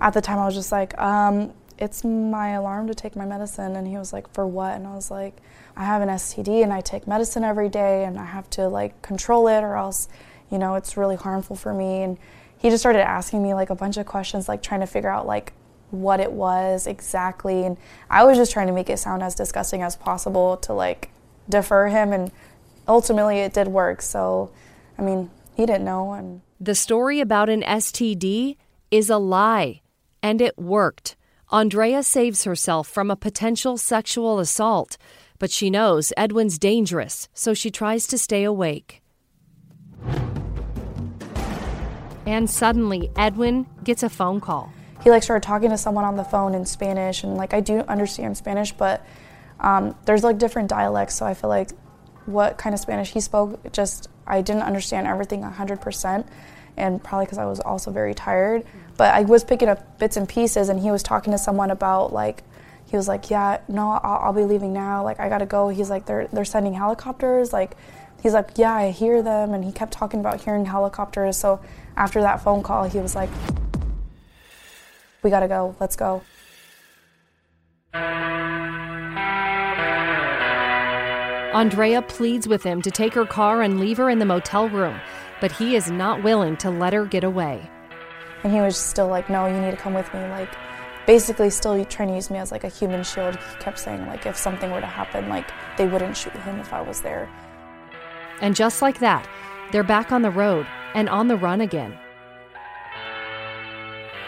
At 0.00 0.14
the 0.14 0.20
time, 0.20 0.38
I 0.38 0.46
was 0.46 0.54
just 0.54 0.72
like, 0.72 0.98
um, 1.00 1.52
"It's 1.78 2.04
my 2.04 2.50
alarm 2.50 2.86
to 2.88 2.94
take 2.94 3.16
my 3.16 3.24
medicine," 3.24 3.76
and 3.76 3.86
he 3.86 3.96
was 3.96 4.12
like, 4.12 4.32
"For 4.32 4.46
what?" 4.46 4.74
And 4.74 4.86
I 4.86 4.94
was 4.94 5.10
like, 5.10 5.40
"I 5.76 5.84
have 5.84 6.02
an 6.02 6.08
STD 6.08 6.62
and 6.62 6.72
I 6.72 6.80
take 6.80 7.06
medicine 7.06 7.44
every 7.44 7.68
day, 7.68 8.04
and 8.04 8.18
I 8.18 8.24
have 8.24 8.48
to 8.50 8.68
like 8.68 9.00
control 9.02 9.48
it, 9.48 9.62
or 9.62 9.76
else, 9.76 10.08
you 10.50 10.58
know, 10.58 10.74
it's 10.76 10.96
really 10.96 11.16
harmful 11.16 11.56
for 11.56 11.74
me." 11.74 12.02
And 12.02 12.18
he 12.56 12.70
just 12.70 12.82
started 12.82 13.06
asking 13.06 13.42
me 13.42 13.54
like 13.54 13.70
a 13.70 13.74
bunch 13.74 13.96
of 13.96 14.06
questions, 14.06 14.48
like 14.48 14.62
trying 14.62 14.80
to 14.80 14.86
figure 14.86 15.10
out 15.10 15.26
like 15.26 15.52
what 15.90 16.20
it 16.20 16.32
was 16.32 16.86
exactly, 16.86 17.64
and 17.64 17.76
I 18.10 18.24
was 18.24 18.36
just 18.36 18.52
trying 18.52 18.66
to 18.66 18.72
make 18.72 18.90
it 18.90 18.98
sound 18.98 19.22
as 19.22 19.34
disgusting 19.34 19.82
as 19.82 19.96
possible 19.96 20.56
to 20.58 20.72
like 20.72 21.10
defer 21.48 21.88
him, 21.88 22.12
and 22.12 22.30
ultimately 22.86 23.38
it 23.40 23.52
did 23.52 23.68
work. 23.68 24.02
So, 24.02 24.50
I 24.98 25.02
mean, 25.02 25.30
he 25.54 25.66
didn't 25.66 25.84
know, 25.84 26.12
and 26.12 26.42
The 26.60 26.74
story 26.74 27.20
about 27.20 27.48
an 27.48 27.62
STD 27.62 28.56
is 28.90 29.08
a 29.10 29.18
lie, 29.18 29.80
and 30.22 30.40
it 30.40 30.58
worked. 30.58 31.16
Andrea 31.50 32.02
saves 32.02 32.44
herself 32.44 32.86
from 32.86 33.10
a 33.10 33.16
potential 33.16 33.78
sexual 33.78 34.38
assault, 34.38 34.98
but 35.38 35.50
she 35.50 35.70
knows 35.70 36.12
Edwin's 36.16 36.58
dangerous, 36.58 37.28
so 37.32 37.54
she 37.54 37.70
tries 37.70 38.06
to 38.08 38.18
stay 38.18 38.44
awake. 38.44 39.02
And 42.26 42.50
suddenly, 42.50 43.10
Edwin 43.16 43.66
gets 43.84 44.02
a 44.02 44.10
phone 44.10 44.40
call. 44.40 44.70
he 45.02 45.10
like 45.10 45.22
started 45.22 45.46
talking 45.46 45.70
to 45.70 45.78
someone 45.78 46.04
on 46.04 46.16
the 46.16 46.24
phone 46.24 46.54
in 46.54 46.66
Spanish, 46.66 47.24
and 47.24 47.36
like 47.36 47.54
I 47.54 47.60
do 47.60 47.80
understand 47.80 48.36
Spanish, 48.36 48.72
but 48.72 49.06
um, 49.60 49.96
there's 50.04 50.24
like 50.24 50.38
different 50.38 50.68
dialects, 50.68 51.14
so 51.14 51.24
I 51.24 51.32
feel 51.32 51.48
like 51.48 51.70
what 52.26 52.58
kind 52.58 52.74
of 52.74 52.80
Spanish 52.80 53.12
he 53.12 53.20
spoke, 53.20 53.72
just 53.72 54.08
I 54.26 54.42
didn't 54.42 54.62
understand 54.62 55.06
everything 55.06 55.42
100%, 55.42 56.26
and 56.76 57.02
probably 57.02 57.24
because 57.24 57.38
I 57.38 57.46
was 57.46 57.60
also 57.60 57.90
very 57.90 58.14
tired. 58.14 58.66
But 58.98 59.14
I 59.14 59.22
was 59.22 59.44
picking 59.44 59.68
up 59.68 59.98
bits 60.00 60.16
and 60.16 60.28
pieces, 60.28 60.68
and 60.68 60.78
he 60.78 60.90
was 60.90 61.02
talking 61.02 61.30
to 61.30 61.38
someone 61.38 61.70
about 61.70 62.12
like 62.12 62.42
he 62.90 62.96
was 62.96 63.06
like, 63.06 63.30
yeah, 63.30 63.60
no, 63.68 63.92
I'll, 63.92 64.26
I'll 64.26 64.32
be 64.32 64.42
leaving 64.42 64.72
now. 64.72 65.04
Like 65.04 65.20
I 65.20 65.28
gotta 65.28 65.46
go. 65.46 65.68
He's 65.68 65.88
like, 65.88 66.04
they're 66.04 66.26
they're 66.26 66.44
sending 66.44 66.74
helicopters. 66.74 67.52
Like 67.52 67.76
he's 68.22 68.34
like, 68.34 68.50
yeah, 68.56 68.74
I 68.74 68.90
hear 68.90 69.22
them, 69.22 69.54
and 69.54 69.64
he 69.64 69.70
kept 69.70 69.92
talking 69.92 70.18
about 70.18 70.40
hearing 70.40 70.64
helicopters. 70.66 71.36
So 71.36 71.60
after 71.96 72.20
that 72.22 72.42
phone 72.42 72.64
call, 72.64 72.84
he 72.84 72.98
was 72.98 73.14
like, 73.14 73.30
we 75.22 75.30
gotta 75.30 75.48
go. 75.48 75.76
Let's 75.78 75.94
go. 75.94 76.22
Andrea 81.54 82.02
pleads 82.02 82.48
with 82.48 82.64
him 82.64 82.82
to 82.82 82.90
take 82.90 83.14
her 83.14 83.24
car 83.24 83.62
and 83.62 83.78
leave 83.78 83.96
her 83.98 84.10
in 84.10 84.18
the 84.18 84.26
motel 84.26 84.68
room, 84.68 85.00
but 85.40 85.52
he 85.52 85.76
is 85.76 85.88
not 85.88 86.24
willing 86.24 86.56
to 86.58 86.68
let 86.68 86.92
her 86.92 87.04
get 87.04 87.22
away. 87.22 87.70
And 88.44 88.52
he 88.52 88.60
was 88.60 88.76
still 88.76 89.08
like, 89.08 89.28
no, 89.28 89.46
you 89.46 89.60
need 89.60 89.72
to 89.72 89.76
come 89.76 89.94
with 89.94 90.12
me. 90.14 90.20
Like, 90.28 90.54
basically, 91.06 91.50
still 91.50 91.84
trying 91.86 92.08
to 92.08 92.14
use 92.14 92.30
me 92.30 92.38
as 92.38 92.52
like 92.52 92.64
a 92.64 92.68
human 92.68 93.02
shield. 93.02 93.36
He 93.36 93.56
kept 93.58 93.78
saying 93.78 94.06
like, 94.06 94.26
if 94.26 94.36
something 94.36 94.70
were 94.70 94.80
to 94.80 94.86
happen, 94.86 95.28
like 95.28 95.50
they 95.76 95.86
wouldn't 95.86 96.16
shoot 96.16 96.32
him 96.34 96.60
if 96.60 96.72
I 96.72 96.80
was 96.82 97.00
there. 97.00 97.28
And 98.40 98.54
just 98.54 98.82
like 98.82 99.00
that, 99.00 99.28
they're 99.72 99.82
back 99.82 100.12
on 100.12 100.22
the 100.22 100.30
road 100.30 100.66
and 100.94 101.08
on 101.08 101.28
the 101.28 101.36
run 101.36 101.60
again. 101.60 101.98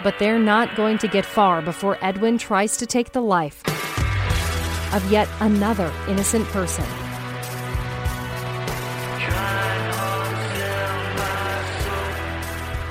But 0.03 0.19
they're 0.19 0.39
not 0.39 0.75
going 0.77 0.99
to 0.99 1.09
get 1.09 1.27
far 1.27 1.61
before 1.63 1.99
Edwin 2.03 2.39
tries 2.39 2.79
to 2.79 2.87
take 2.87 3.13
the 3.13 3.21
life 3.21 3.63
of 4.95 5.13
yet 5.13 5.29
another 5.41 5.93
innocent 6.09 6.47
person. 6.47 6.85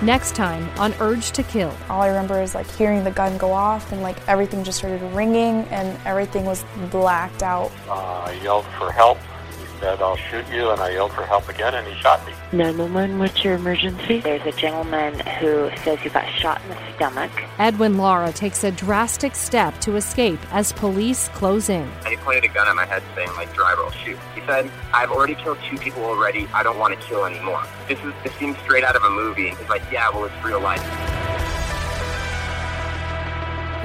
Next 0.02 0.34
time 0.34 0.70
on 0.80 0.94
Urge 1.02 1.32
to 1.32 1.44
Kill. 1.44 1.76
All 1.90 2.02
I 2.02 2.08
remember 2.08 2.42
is 2.42 2.56
like 2.56 2.72
hearing 2.72 3.04
the 3.04 3.12
gun 3.12 3.38
go 3.38 3.52
off 3.52 3.92
and 3.92 4.02
like 4.02 4.16
everything 4.30 4.64
just 4.64 4.78
started 4.78 5.02
ringing 5.14 5.66
and 5.66 6.00
everything 6.08 6.46
was 6.46 6.64
blacked 6.90 7.44
out. 7.44 7.70
Uh, 7.86 8.24
I 8.26 8.40
yelled 8.42 8.64
for 8.78 8.94
help. 8.94 9.18
He 9.60 9.80
said, 9.80 10.02
I'll 10.02 10.18
shoot 10.18 10.46
you, 10.52 10.70
and 10.70 10.82
I 10.82 10.92
yelled 10.92 11.12
for 11.14 11.24
help 11.26 11.48
again, 11.50 11.74
and 11.76 11.88
he 11.88 12.00
shot 12.02 12.26
me. 12.26 12.34
911, 12.52 13.20
what's 13.20 13.44
your 13.44 13.56
emergency? 13.56 14.20
There's 14.20 14.46
a 14.46 14.58
gentleman 14.58 15.20
who 15.40 15.70
says 15.84 16.04
you 16.04 16.10
got 16.10 16.28
shot 16.30 16.62
in 16.64 16.70
the 16.70 16.78
stomach. 16.96 17.32
Edwin 17.60 17.98
Lara 17.98 18.32
takes 18.32 18.64
a 18.64 18.72
drastic 18.72 19.36
step 19.36 19.80
to 19.82 19.96
escape 19.96 20.40
as 20.54 20.72
police 20.74 21.30
close 21.30 21.70
in. 21.70 21.88
And 22.06 22.08
He 22.08 22.18
pointed 22.18 22.46
a 22.46 22.54
gun 22.54 22.68
at 22.68 22.76
my 22.76 22.86
head 22.86 23.04
saying, 23.16 23.30
like, 23.36 23.54
driver, 23.54 23.84
I'll 23.84 23.92
shoot. 23.92 24.18
He 24.36 24.42
said, 24.48 24.70
I've 24.94 25.12
already 25.12 25.36
killed 25.36 25.60
two 25.70 25.78
people 25.78 26.04
already. 26.04 26.48
I 26.54 26.64
don't 26.64 26.80
want 26.80 27.00
to 27.00 27.06
kill 27.06 27.26
anymore. 27.26 27.64
This 27.88 28.00
is 28.00 28.14
this 28.24 28.34
seems 28.36 28.58
straight 28.60 28.84
out 28.84 28.96
of 28.96 29.04
a 29.04 29.10
movie. 29.10 29.50
And 29.50 29.58
he's 29.58 29.70
like, 29.70 29.84
yeah, 29.92 30.10
well, 30.10 30.26
it's 30.26 30.44
real 30.46 30.62
life. 30.62 31.19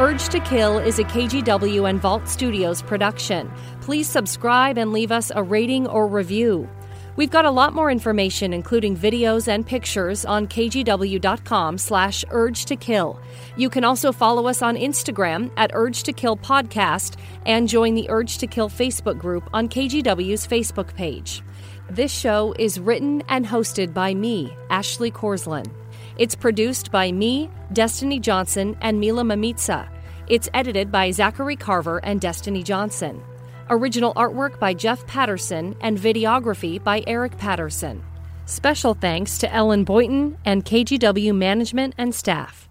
Urge 0.00 0.28
to 0.30 0.40
Kill 0.40 0.78
is 0.78 0.98
a 0.98 1.04
KGW 1.04 1.88
and 1.88 2.00
Vault 2.00 2.26
Studios 2.26 2.83
production. 2.83 3.48
Please 3.80 4.09
subscribe 4.09 4.76
and 4.76 4.92
leave 4.92 5.12
us 5.12 5.30
a 5.33 5.40
rating 5.40 5.87
or 5.87 6.09
review. 6.09 6.68
We've 7.14 7.30
got 7.30 7.44
a 7.44 7.50
lot 7.52 7.74
more 7.74 7.92
information, 7.92 8.52
including 8.52 8.96
videos 8.96 9.46
and 9.46 9.64
pictures, 9.64 10.24
on 10.24 10.48
kgw.com 10.48 11.78
slash 11.78 12.24
urge 12.30 12.64
to 12.64 12.74
kill. 12.74 13.20
You 13.57 13.70
can 13.70 13.85
also 13.85 14.11
follow 14.11 14.48
us 14.48 14.62
on 14.62 14.74
Instagram 14.74 15.52
at 15.57 15.70
Urge 15.74 16.02
to 16.02 16.12
Kill 16.12 16.37
Podcast 16.37 17.14
and 17.46 17.68
join 17.68 17.94
the 17.94 18.11
Urge 18.11 18.38
to 18.38 18.48
Kill 18.48 18.68
Facebook 18.68 19.16
group 19.16 19.48
on 19.52 19.68
KGW's 19.68 20.44
Facebook 20.44 20.92
page. 20.96 21.40
This 21.88 22.11
show 22.11 22.52
is 22.59 22.80
written 22.80 23.22
and 23.28 23.46
hosted 23.46 23.94
by 23.94 24.12
me, 24.12 24.57
Ashley 24.70 25.12
Korslien. 25.12 25.70
It's 26.16 26.37
produced 26.37 26.92
by 26.92 27.11
me, 27.11 27.50
Destiny 27.72 28.20
Johnson, 28.20 28.77
and 28.81 29.00
Mila 29.00 29.24
Mamitsa. 29.24 29.88
It's 30.29 30.48
edited 30.55 30.92
by 30.92 31.11
Zachary 31.11 31.57
Carver 31.57 31.98
and 32.05 32.20
Destiny 32.20 32.62
Johnson. 32.62 33.20
Original 33.68 34.14
artwork 34.14 34.61
by 34.61 34.74
Jeff 34.74 35.05
Patterson 35.09 35.74
and 35.81 35.98
videography 35.98 36.83
by 36.83 37.03
Eric 37.09 37.37
Patterson. 37.37 38.05
Special 38.46 38.94
thanks 38.94 39.38
to 39.38 39.53
Ellen 39.53 39.83
Boynton 39.83 40.38
and 40.44 40.64
KGW 40.64 41.35
management 41.35 41.94
and 41.98 42.14
staff. 42.14 42.68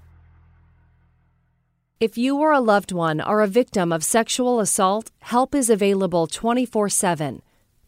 If 2.00 2.18
you 2.18 2.38
or 2.38 2.54
a 2.54 2.62
loved 2.62 2.94
one 2.94 3.20
are 3.20 3.42
a 3.42 3.48
victim 3.48 3.92
of 3.92 4.06
sexual 4.06 4.62
assault, 4.62 5.12
help 5.20 5.54
is 5.54 5.70
available 5.70 6.28
24 6.28 6.90
7. 6.90 7.42